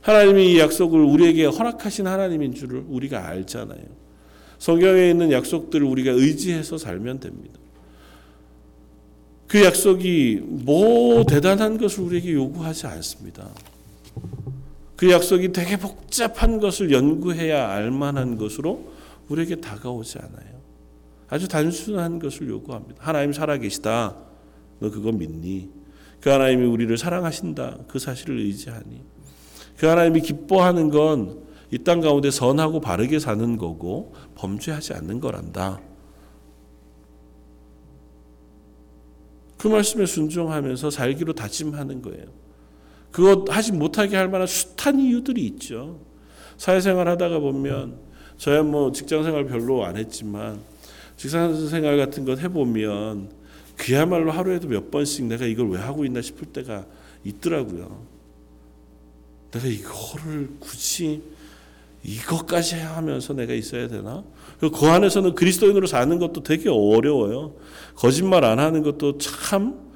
하나님이 0.00 0.54
이 0.54 0.58
약속을 0.58 0.98
우리에게 0.98 1.44
허락하신 1.44 2.06
하나님인 2.06 2.54
줄을 2.54 2.84
우리가 2.88 3.26
알잖아요. 3.28 3.84
성경에 4.58 5.10
있는 5.10 5.30
약속들을 5.30 5.86
우리가 5.86 6.12
의지해서 6.12 6.78
살면 6.78 7.20
됩니다. 7.20 7.60
그 9.50 9.64
약속이 9.64 10.42
뭐 10.44 11.24
대단한 11.24 11.76
것을 11.76 12.04
우리에게 12.04 12.32
요구하지 12.34 12.86
않습니다. 12.86 13.48
그 14.94 15.10
약속이 15.10 15.50
되게 15.50 15.76
복잡한 15.76 16.60
것을 16.60 16.92
연구해야 16.92 17.68
알 17.68 17.90
만한 17.90 18.38
것으로 18.38 18.92
우리에게 19.28 19.56
다가오지 19.56 20.18
않아요. 20.18 20.60
아주 21.28 21.48
단순한 21.48 22.20
것을 22.20 22.48
요구합니다. 22.48 22.96
하나님 23.00 23.32
살아계시다. 23.32 24.14
너 24.78 24.90
그거 24.90 25.10
믿니? 25.10 25.68
그 26.20 26.30
하나님이 26.30 26.66
우리를 26.66 26.96
사랑하신다. 26.96 27.78
그 27.88 27.98
사실을 27.98 28.38
의지하니. 28.38 29.02
그 29.76 29.86
하나님이 29.86 30.20
기뻐하는 30.20 30.90
건 30.90 31.50
이 31.72 31.78
땅 31.78 32.00
가운데 32.00 32.30
선하고 32.30 32.80
바르게 32.80 33.18
사는 33.20 33.56
거고 33.56 34.12
범죄하지 34.34 34.92
않는 34.94 35.20
거란다. 35.20 35.80
그 39.60 39.68
말씀에 39.68 40.06
순종하면서 40.06 40.88
살기로 40.88 41.34
다짐하는 41.34 42.00
거예요. 42.00 42.24
그것 43.10 43.44
하지 43.54 43.72
못하게 43.72 44.16
할 44.16 44.26
만한 44.26 44.46
숱한 44.46 44.98
이유들이 44.98 45.44
있죠. 45.48 46.00
사회생활 46.56 47.06
하다가 47.08 47.40
보면 47.40 47.98
저야 48.38 48.62
뭐 48.62 48.90
직장생활 48.90 49.44
별로 49.44 49.84
안 49.84 49.98
했지만 49.98 50.62
직장생활 51.18 51.98
같은 51.98 52.24
것 52.24 52.40
해보면 52.40 53.32
그야말로 53.76 54.30
하루에도 54.30 54.66
몇 54.66 54.90
번씩 54.90 55.26
내가 55.26 55.44
이걸 55.44 55.68
왜 55.68 55.78
하고 55.78 56.06
있나 56.06 56.22
싶을 56.22 56.48
때가 56.48 56.86
있더라고요. 57.24 58.06
내가 59.50 59.66
이거를 59.66 60.52
굳이 60.58 61.22
이것까지 62.02 62.76
하면서 62.76 63.34
내가 63.34 63.52
있어야 63.52 63.88
되나? 63.88 64.24
그 64.58 64.86
안에서는 64.86 65.34
그리스도인으로 65.34 65.86
사는 65.86 66.18
것도 66.18 66.42
되게 66.42 66.68
어려워요. 66.70 67.56
거짓말 67.94 68.44
안 68.44 68.58
하는 68.58 68.82
것도 68.82 69.18
참 69.18 69.90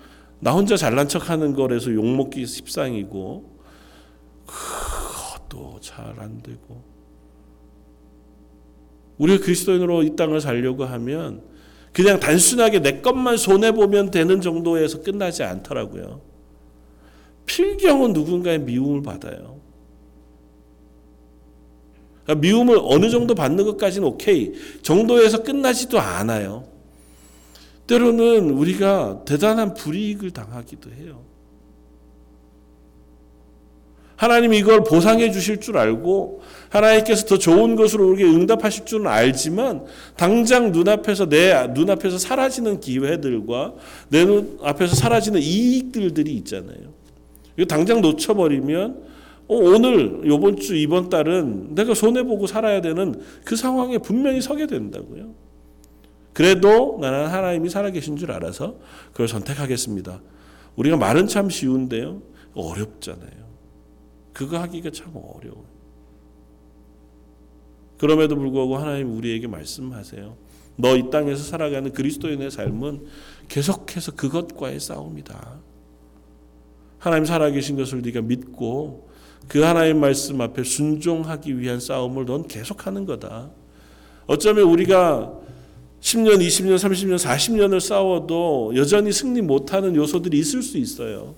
나 0.44 0.52
혼자 0.52 0.76
잘난 0.76 1.08
척 1.08 1.30
하는 1.30 1.54
거라서 1.54 1.90
욕 1.94 2.04
먹기 2.04 2.44
십상이고 2.44 3.58
그것도 4.46 5.78
잘 5.80 6.16
안 6.18 6.42
되고 6.42 6.84
우리가 9.16 9.42
그리스도인으로 9.42 10.02
이 10.02 10.16
땅을 10.16 10.42
살려고 10.42 10.84
하면 10.84 11.42
그냥 11.94 12.20
단순하게 12.20 12.80
내 12.80 13.00
것만 13.00 13.38
손해 13.38 13.72
보면 13.72 14.10
되는 14.10 14.42
정도에서 14.42 15.02
끝나지 15.02 15.44
않더라고요. 15.44 16.20
필경은 17.46 18.12
누군가의 18.12 18.58
미움을 18.58 19.02
받아요. 19.02 19.60
그러니까 22.24 22.40
미움을 22.40 22.78
어느 22.82 23.10
정도 23.10 23.34
받는 23.34 23.64
것까지는 23.64 24.08
오케이 24.08 24.52
정도에서 24.82 25.42
끝나지도 25.42 26.00
않아요. 26.00 26.64
때로는 27.86 28.50
우리가 28.50 29.22
대단한 29.26 29.74
불이익을 29.74 30.30
당하기도 30.30 30.90
해요. 30.92 31.22
하나님이 34.16 34.58
이걸 34.58 34.84
보상해 34.84 35.30
주실 35.32 35.60
줄 35.60 35.76
알고 35.76 36.42
하나님께서 36.70 37.26
더 37.26 37.36
좋은 37.36 37.76
것으로 37.76 38.08
우리에게 38.10 38.32
응답하실 38.32 38.86
줄은 38.86 39.06
알지만 39.06 39.84
당장 40.16 40.72
눈앞에서 40.72 41.28
내 41.28 41.66
눈앞에서 41.74 42.16
사라지는 42.18 42.80
기회들과 42.80 43.74
내 44.08 44.24
눈앞에서 44.24 44.94
사라지는 44.94 45.42
이익들들이 45.42 46.32
있잖아요. 46.36 46.94
이거 47.56 47.66
당장 47.66 48.00
놓쳐버리면 48.00 48.90
어, 48.92 49.13
오늘 49.46 50.22
이번 50.24 50.56
주 50.56 50.74
이번 50.74 51.08
달은 51.10 51.74
내가 51.74 51.94
손해 51.94 52.22
보고 52.22 52.46
살아야 52.46 52.80
되는 52.80 53.20
그 53.44 53.56
상황에 53.56 53.98
분명히 53.98 54.40
서게 54.40 54.66
된다고요. 54.66 55.34
그래도 56.32 56.98
나는 57.00 57.26
하나님이 57.26 57.68
살아계신 57.68 58.16
줄 58.16 58.32
알아서 58.32 58.78
그걸 59.12 59.28
선택하겠습니다. 59.28 60.20
우리가 60.76 60.96
말은 60.96 61.28
참 61.28 61.48
쉬운데요. 61.48 62.22
어렵잖아요. 62.54 63.44
그거 64.32 64.58
하기가 64.58 64.90
참 64.90 65.12
어려워요. 65.14 65.64
그럼에도 67.98 68.36
불구하고 68.36 68.76
하나님 68.76 69.16
우리에게 69.16 69.46
말씀하세요. 69.46 70.36
너 70.76 70.96
이 70.96 71.10
땅에서 71.10 71.42
살아가는 71.44 71.92
그리스도인의 71.92 72.50
삶은 72.50 73.06
계속해서 73.48 74.12
그것과의 74.12 74.80
싸움이다. 74.80 75.60
하나님 76.98 77.24
살아계신 77.26 77.76
것을 77.76 78.02
네가 78.02 78.22
믿고 78.22 79.08
그 79.48 79.60
하나님 79.60 80.00
말씀 80.00 80.40
앞에 80.40 80.62
순종하기 80.62 81.58
위한 81.58 81.80
싸움을 81.80 82.24
넌 82.26 82.46
계속하는 82.46 83.06
거다. 83.06 83.50
어쩌면 84.26 84.64
우리가 84.64 85.32
10년, 86.00 86.36
20년, 86.36 86.76
30년, 86.76 87.16
40년을 87.16 87.80
싸워도 87.80 88.72
여전히 88.76 89.12
승리 89.12 89.40
못하는 89.40 89.96
요소들이 89.96 90.38
있을 90.38 90.62
수 90.62 90.76
있어요. 90.76 91.34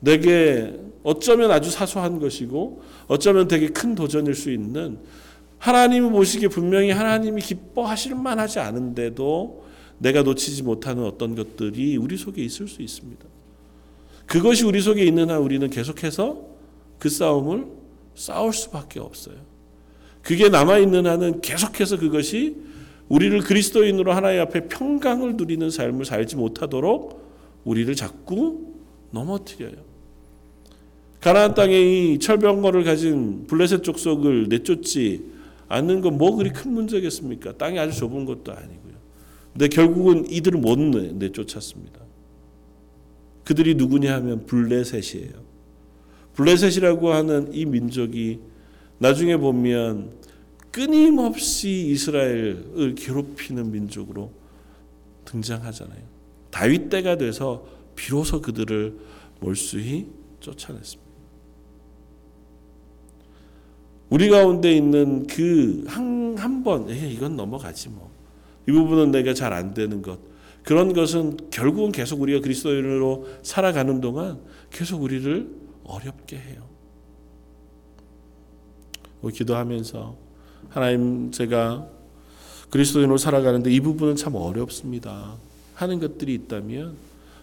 내게 0.00 0.74
어쩌면 1.02 1.50
아주 1.50 1.70
사소한 1.70 2.20
것이고 2.20 2.82
어쩌면 3.06 3.48
되게 3.48 3.68
큰 3.68 3.94
도전일 3.94 4.34
수 4.34 4.50
있는 4.50 4.98
하나님이 5.58 6.10
보시기에 6.10 6.48
분명히 6.48 6.90
하나님이 6.90 7.42
기뻐하실 7.42 8.14
만하지 8.14 8.60
않은데도 8.60 9.64
내가 9.98 10.22
놓치지 10.22 10.62
못하는 10.62 11.04
어떤 11.04 11.34
것들이 11.34 11.96
우리 11.96 12.16
속에 12.16 12.42
있을 12.42 12.68
수 12.68 12.82
있습니다. 12.82 13.24
그것이 14.28 14.64
우리 14.64 14.80
속에 14.80 15.02
있는 15.04 15.30
한 15.30 15.40
우리는 15.40 15.68
계속해서 15.68 16.44
그 16.98 17.08
싸움을 17.08 17.66
싸울 18.14 18.52
수밖에 18.52 19.00
없어요. 19.00 19.36
그게 20.22 20.50
남아있는 20.50 21.06
한은 21.06 21.40
계속해서 21.40 21.98
그것이 21.98 22.56
우리를 23.08 23.40
그리스도인으로 23.40 24.12
하나님 24.12 24.42
앞에 24.42 24.68
평강을 24.68 25.36
누리는 25.36 25.70
삶을 25.70 26.04
살지 26.04 26.36
못하도록 26.36 27.26
우리를 27.64 27.94
자꾸 27.94 28.74
넘어뜨려요. 29.12 29.88
가나안 31.20 31.54
땅에 31.54 31.80
이 31.80 32.18
철병거를 32.18 32.84
가진 32.84 33.46
블레셋 33.46 33.82
족속을 33.82 34.48
내쫓지 34.50 35.24
않는 35.68 36.02
건 36.02 36.18
뭐 36.18 36.36
그리 36.36 36.50
큰 36.50 36.72
문제겠습니까? 36.74 37.56
땅이 37.56 37.78
아주 37.78 37.98
좁은 37.98 38.26
것도 38.26 38.52
아니고요. 38.52 38.94
근데 39.52 39.68
결국은 39.68 40.30
이들을 40.30 40.60
못 40.60 40.78
내쫓았습니다. 40.78 42.07
그들이 43.48 43.76
누구냐 43.76 44.14
하면 44.16 44.44
블레셋이에요. 44.44 45.32
블레셋이라고 46.34 47.14
하는 47.14 47.48
이 47.54 47.64
민족이 47.64 48.40
나중에 48.98 49.38
보면 49.38 50.10
끊임없이 50.70 51.86
이스라엘을 51.88 52.94
괴롭히는 52.94 53.72
민족으로 53.72 54.30
등장하잖아요. 55.24 56.02
다윗 56.50 56.90
때가 56.90 57.16
돼서 57.16 57.66
비로소 57.96 58.42
그들을 58.42 58.98
몰수히 59.40 60.08
쫓아냈습니다. 60.40 61.08
우리 64.10 64.28
가운데 64.28 64.70
있는 64.76 65.26
그 65.26 65.84
한 65.88 66.36
한 66.36 66.62
번, 66.62 66.90
이건 66.90 67.34
넘어가지 67.34 67.88
뭐. 67.88 68.10
이 68.68 68.72
부분은 68.72 69.10
내가 69.10 69.32
잘 69.32 69.54
안 69.54 69.72
되는 69.72 70.02
것. 70.02 70.27
그런 70.68 70.92
것은 70.92 71.38
결국은 71.50 71.92
계속 71.92 72.20
우리가 72.20 72.40
그리스도인으로 72.40 73.26
살아가는 73.42 74.02
동안 74.02 74.38
계속 74.70 75.02
우리를 75.02 75.48
어렵게 75.82 76.36
해요. 76.36 76.68
기도하면서 79.32 80.14
하나님 80.68 81.30
제가 81.30 81.88
그리스도인으로 82.68 83.16
살아가는데 83.16 83.70
이 83.70 83.80
부분은 83.80 84.16
참 84.16 84.34
어렵습니다. 84.34 85.36
하는 85.72 86.00
것들이 86.00 86.34
있다면 86.34 86.96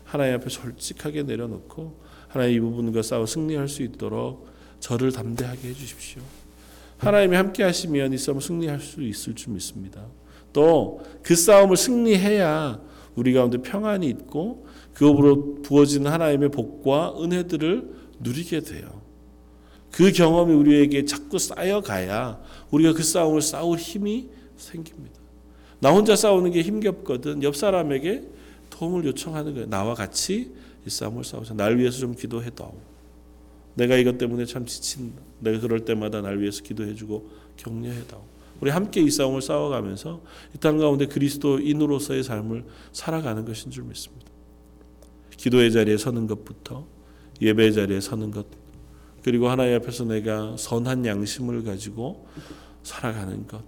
하나님 0.03 0.35
앞에 0.35 0.47
솔직하게 0.47 1.23
내려놓고 1.23 1.99
하나님 2.27 2.57
이 2.57 2.59
부분과 2.59 3.01
싸워 3.01 3.25
승리할 3.25 3.67
수 3.67 3.81
있도록 3.81 4.47
저를 4.79 5.11
담대하게 5.11 5.69
해주십시오. 5.69 6.21
하나님이 6.99 7.35
함께 7.37 7.63
하시면 7.63 8.13
이 8.13 8.19
싸움 8.19 8.39
승리할 8.39 8.79
수 8.79 9.01
있을 9.01 9.33
줄 9.33 9.53
믿습니다. 9.53 10.05
또 10.53 11.01
그 11.23 11.35
싸움을 11.35 11.75
승리해야 11.75 12.93
우리 13.15 13.33
가운데 13.33 13.57
평안이 13.57 14.07
있고 14.07 14.65
그업으로 14.93 15.61
부어지는 15.61 16.11
하나님의 16.11 16.49
복과 16.49 17.15
은혜들을 17.21 17.95
누리게 18.19 18.61
돼요. 18.61 19.01
그 19.91 20.11
경험이 20.11 20.53
우리에게 20.53 21.05
자꾸 21.05 21.39
쌓여가야 21.39 22.41
우리가 22.71 22.93
그 22.93 23.03
싸움을 23.03 23.41
싸울 23.41 23.77
힘이 23.77 24.29
생깁니다. 24.57 25.19
나 25.79 25.91
혼자 25.91 26.15
싸우는 26.15 26.51
게 26.51 26.61
힘겹거든. 26.61 27.43
옆 27.43 27.55
사람에게 27.55 28.23
도움을 28.69 29.05
요청하는 29.05 29.53
거예요. 29.53 29.69
나와 29.69 29.93
같이 29.93 30.51
이 30.85 30.89
싸움을 30.89 31.23
싸우자. 31.23 31.53
날 31.53 31.77
위해서 31.77 31.99
좀 31.99 32.13
기도해다오. 32.13 32.73
내가 33.75 33.95
이것 33.95 34.17
때문에 34.17 34.45
참 34.45 34.65
지친다. 34.65 35.21
내가 35.39 35.59
그럴 35.59 35.85
때마다 35.85 36.21
날 36.21 36.39
위해서 36.39 36.61
기도해주고 36.63 37.29
격려해다오. 37.57 38.34
우리 38.61 38.71
함께 38.71 39.01
이 39.01 39.09
싸움을 39.09 39.41
싸워가면서 39.41 40.21
이 40.55 40.57
땅 40.59 40.77
가운데 40.77 41.05
그리스도인으로서의 41.07 42.23
삶을 42.23 42.65
살아가는 42.91 43.45
것인 43.45 43.71
줄 43.71 43.83
믿습니다. 43.83 44.25
기도의 45.37 45.71
자리에 45.71 45.97
서는 45.97 46.27
것부터 46.27 46.87
예배의 47.41 47.73
자리에 47.73 47.99
서는 47.99 48.31
것, 48.31 48.45
그리고 49.23 49.49
하나님 49.49 49.75
앞에서 49.75 50.05
내가 50.05 50.55
선한 50.57 51.05
양심을 51.05 51.63
가지고 51.63 52.27
살아가는 52.83 53.45
것. 53.47 53.61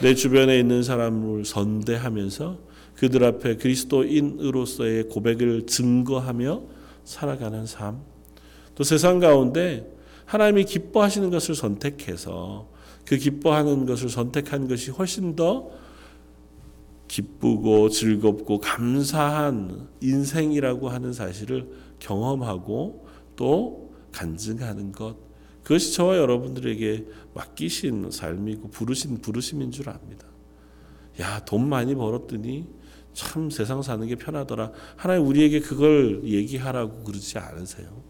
내 0.00 0.14
주변에 0.14 0.58
있는 0.58 0.82
사람을 0.82 1.44
선대하면서 1.44 2.58
그들 2.96 3.24
앞에 3.24 3.56
그리스도인으로서의 3.56 5.08
고백을 5.08 5.66
증거하며 5.66 6.62
살아가는 7.04 7.66
삶. 7.66 8.00
또 8.74 8.84
세상 8.84 9.18
가운데 9.18 9.90
하나님이 10.26 10.64
기뻐하시는 10.64 11.30
것을 11.30 11.54
선택해서 11.54 12.68
그 13.04 13.16
기뻐하는 13.16 13.86
것을 13.86 14.08
선택한 14.08 14.68
것이 14.68 14.90
훨씬 14.90 15.34
더 15.36 15.70
기쁘고 17.08 17.90
즐겁고 17.90 18.58
감사한 18.58 19.88
인생이라고 20.00 20.88
하는 20.88 21.12
사실을 21.12 21.68
경험하고 21.98 23.06
또 23.36 23.92
간증하는 24.12 24.92
것. 24.92 25.16
그것이 25.62 25.94
저와 25.94 26.16
여러분들에게 26.16 27.06
맡기신 27.34 28.10
삶이고 28.10 28.70
부르신 28.70 29.20
부르심인 29.20 29.70
줄 29.70 29.90
압니다. 29.90 30.26
야, 31.20 31.44
돈 31.44 31.68
많이 31.68 31.94
벌었더니 31.94 32.66
참 33.12 33.50
세상 33.50 33.82
사는 33.82 34.06
게 34.06 34.16
편하더라. 34.16 34.72
하나님 34.96 35.26
우리에게 35.26 35.60
그걸 35.60 36.22
얘기하라고 36.24 37.04
그러지 37.04 37.38
않으세요. 37.38 38.02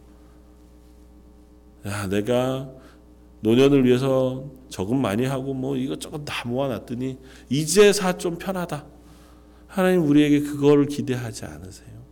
야, 1.86 2.06
내가 2.06 2.72
노년을 3.42 3.84
위해서 3.84 4.44
저금 4.68 5.00
많이 5.02 5.24
하고 5.26 5.52
뭐 5.52 5.76
이것저것 5.76 6.24
다 6.24 6.48
모아놨더니 6.48 7.18
이제 7.50 7.92
사 7.92 8.16
좀 8.16 8.38
편하다. 8.38 8.86
하나님 9.66 10.02
우리에게 10.02 10.40
그거를 10.40 10.86
기대하지 10.86 11.44
않으세요. 11.46 12.02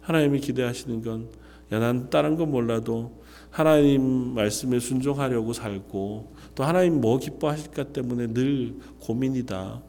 하나님이 0.00 0.40
기대하시는 0.40 1.02
건, 1.02 1.28
야, 1.72 1.78
난 1.78 2.10
다른 2.10 2.36
건 2.36 2.50
몰라도 2.50 3.22
하나님 3.50 4.34
말씀에 4.34 4.78
순종하려고 4.78 5.52
살고, 5.52 6.34
또 6.54 6.64
하나님 6.64 7.00
뭐 7.00 7.18
기뻐하실까 7.18 7.92
때문에 7.92 8.28
늘 8.28 8.76
고민이다. 9.00 9.82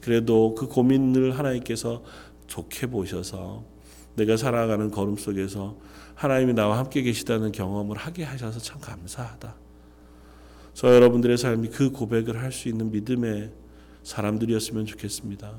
그래도 0.00 0.54
그 0.54 0.68
고민을 0.68 1.38
하나님께서 1.38 2.02
좋게 2.46 2.88
보셔서 2.88 3.64
내가 4.16 4.36
살아가는 4.36 4.90
걸음 4.90 5.16
속에서 5.16 5.76
하나님이 6.14 6.52
나와 6.54 6.78
함께 6.78 7.02
계시다는 7.02 7.52
경험을 7.52 7.96
하게 7.96 8.24
하셔서 8.24 8.60
참 8.60 8.80
감사하다. 8.80 9.54
저 10.74 10.94
여러분들의 10.94 11.36
삶이 11.36 11.68
그 11.68 11.90
고백을 11.90 12.40
할 12.42 12.52
수 12.52 12.68
있는 12.68 12.90
믿음의 12.90 13.52
사람들이었으면 14.02 14.86
좋겠습니다. 14.86 15.54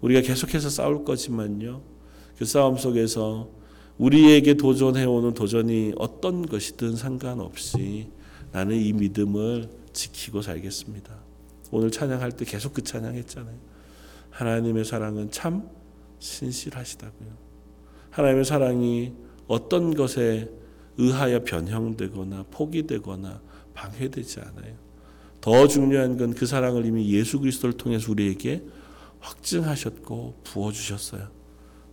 우리가 0.00 0.20
계속해서 0.22 0.70
싸울 0.70 1.04
거지만요. 1.04 1.82
그 2.38 2.44
싸움 2.44 2.76
속에서 2.78 3.50
우리에게 3.98 4.54
도전해오는 4.54 5.34
도전이 5.34 5.92
어떤 5.98 6.46
것이든 6.46 6.96
상관없이 6.96 8.08
나는 8.50 8.76
이 8.76 8.92
믿음을 8.92 9.68
지키고 9.92 10.40
살겠습니다. 10.42 11.14
오늘 11.70 11.90
찬양할 11.90 12.32
때 12.32 12.44
계속 12.44 12.72
그 12.72 12.82
찬양했잖아요. 12.82 13.56
하나님의 14.30 14.84
사랑은 14.84 15.30
참 15.30 15.68
신실하시다고요. 16.18 17.28
하나님의 18.10 18.44
사랑이 18.44 19.12
어떤 19.50 19.94
것에 19.94 20.48
의하여 20.96 21.42
변형되거나 21.42 22.44
포기되거나 22.52 23.42
방해되지 23.74 24.38
않아요. 24.38 24.76
더 25.40 25.66
중요한 25.66 26.16
건 26.16 26.34
그 26.34 26.46
사랑을 26.46 26.86
이미 26.86 27.12
예수 27.12 27.40
그리스도를 27.40 27.72
통해서 27.76 28.12
우리에게 28.12 28.62
확증하셨고 29.18 30.42
부어 30.44 30.70
주셨어요. 30.70 31.28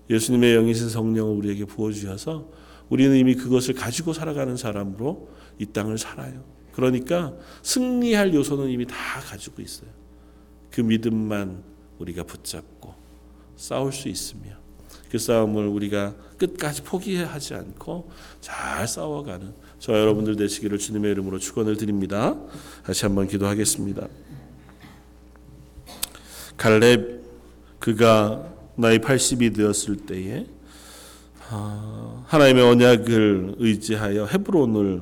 예수님의 0.08 0.54
영이신 0.54 0.90
성령을 0.90 1.36
우리에게 1.36 1.66
부어 1.66 1.92
주셔서 1.92 2.48
우리는 2.90 3.16
이미 3.18 3.34
그것을 3.34 3.74
가지고 3.74 4.14
살아가는 4.14 4.56
사람으로 4.56 5.28
이 5.58 5.66
땅을 5.66 5.98
살아요. 5.98 6.44
그러니까 6.74 7.34
승리할 7.64 8.36
요소는 8.36 8.70
이미 8.70 8.86
다 8.86 8.96
가지고 9.22 9.64
있어요. 9.64 9.90
그 10.70 10.82
믿음만 10.82 11.64
우리가 11.98 12.22
붙잡고 12.24 12.94
싸울 13.56 13.92
수 13.92 14.10
있으며 14.10 14.57
그 15.10 15.18
싸움을 15.18 15.68
우리가 15.68 16.14
끝까지 16.38 16.84
포기하지 16.84 17.54
않고 17.56 18.10
잘 18.42 18.88
싸워가는 18.88 19.54
저 19.80 19.94
여러분들 19.94 20.36
되시기를 20.36 20.78
주님의 20.78 21.12
이름으로 21.12 21.40
축원을 21.40 21.78
드립니다. 21.78 22.36
다시 22.84 23.06
한번 23.06 23.28
기도하겠습니다. 23.28 24.08
갈렙 26.58 27.22
그가 27.80 28.54
나이 28.76 28.98
80이 29.00 29.56
되었을 29.56 29.98
때에 29.98 30.46
아, 31.50 32.24
하나님의 32.28 32.64
언약을 32.64 33.56
의지하여 33.58 34.26
헤브론을 34.26 35.02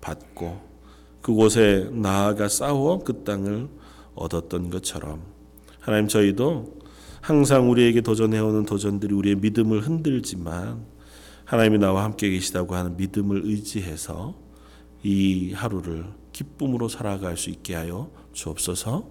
받고 0.00 0.60
그곳에 1.20 1.88
나아가 1.90 2.48
싸워 2.48 3.02
그 3.02 3.24
땅을 3.24 3.68
얻었던 4.14 4.70
것처럼 4.70 5.22
하나님 5.80 6.06
저희도 6.06 6.83
항상 7.24 7.70
우리에게 7.70 8.02
도전해오는 8.02 8.66
도전들이 8.66 9.14
우리의 9.14 9.36
믿음을 9.36 9.80
흔들지만 9.80 10.84
하나님이 11.46 11.78
나와 11.78 12.04
함께 12.04 12.28
계시다고 12.28 12.74
하는 12.74 12.98
믿음을 12.98 13.40
의지해서 13.46 14.34
이 15.02 15.54
하루를 15.54 16.04
기쁨으로 16.32 16.88
살아갈 16.88 17.38
수 17.38 17.48
있게 17.48 17.76
하여 17.76 18.10
주옵소서. 18.34 19.08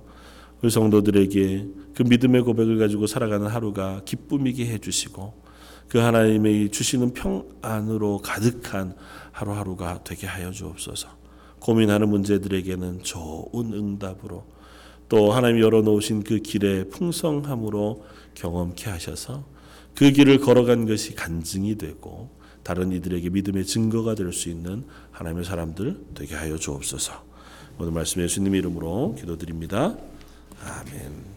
우리 0.61 0.69
성도들에게 0.69 1.67
그 1.95 2.03
믿음의 2.03 2.43
고백을 2.43 2.77
가지고 2.77 3.07
살아가는 3.07 3.47
하루가 3.47 4.03
기쁨이게 4.05 4.67
해주시고 4.67 5.33
그 5.89 5.97
하나님의 5.97 6.69
주시는 6.69 7.13
평안으로 7.15 8.19
가득한 8.19 8.95
하루하루가 9.31 10.03
되게 10.03 10.27
하여 10.27 10.51
주옵소서. 10.51 11.07
고민하는 11.59 12.09
문제들에게는 12.09 13.01
좋은 13.01 13.73
응답으로 13.73 14.52
또 15.13 15.31
하나님 15.31 15.59
열어놓으신 15.59 16.23
그 16.23 16.39
길의 16.39 16.89
풍성함으로 16.89 18.03
경험케 18.33 18.89
하셔서 18.89 19.43
그 19.93 20.11
길을 20.11 20.39
걸어간 20.39 20.87
것이 20.87 21.13
간증이 21.13 21.77
되고 21.77 22.31
다른 22.63 22.91
이들에게 22.91 23.29
믿음의 23.29 23.67
증거가 23.67 24.15
될 24.15 24.33
수 24.33 24.49
있는 24.49 24.85
하나님의 25.11 25.45
사람들 25.45 25.99
되게 26.15 26.33
하여 26.33 26.57
주옵소서. 26.57 27.13
오늘 27.77 27.91
말씀 27.91 28.23
예수님 28.23 28.55
이름으로 28.55 29.13
기도드립니다. 29.19 29.95
아멘. 30.65 31.32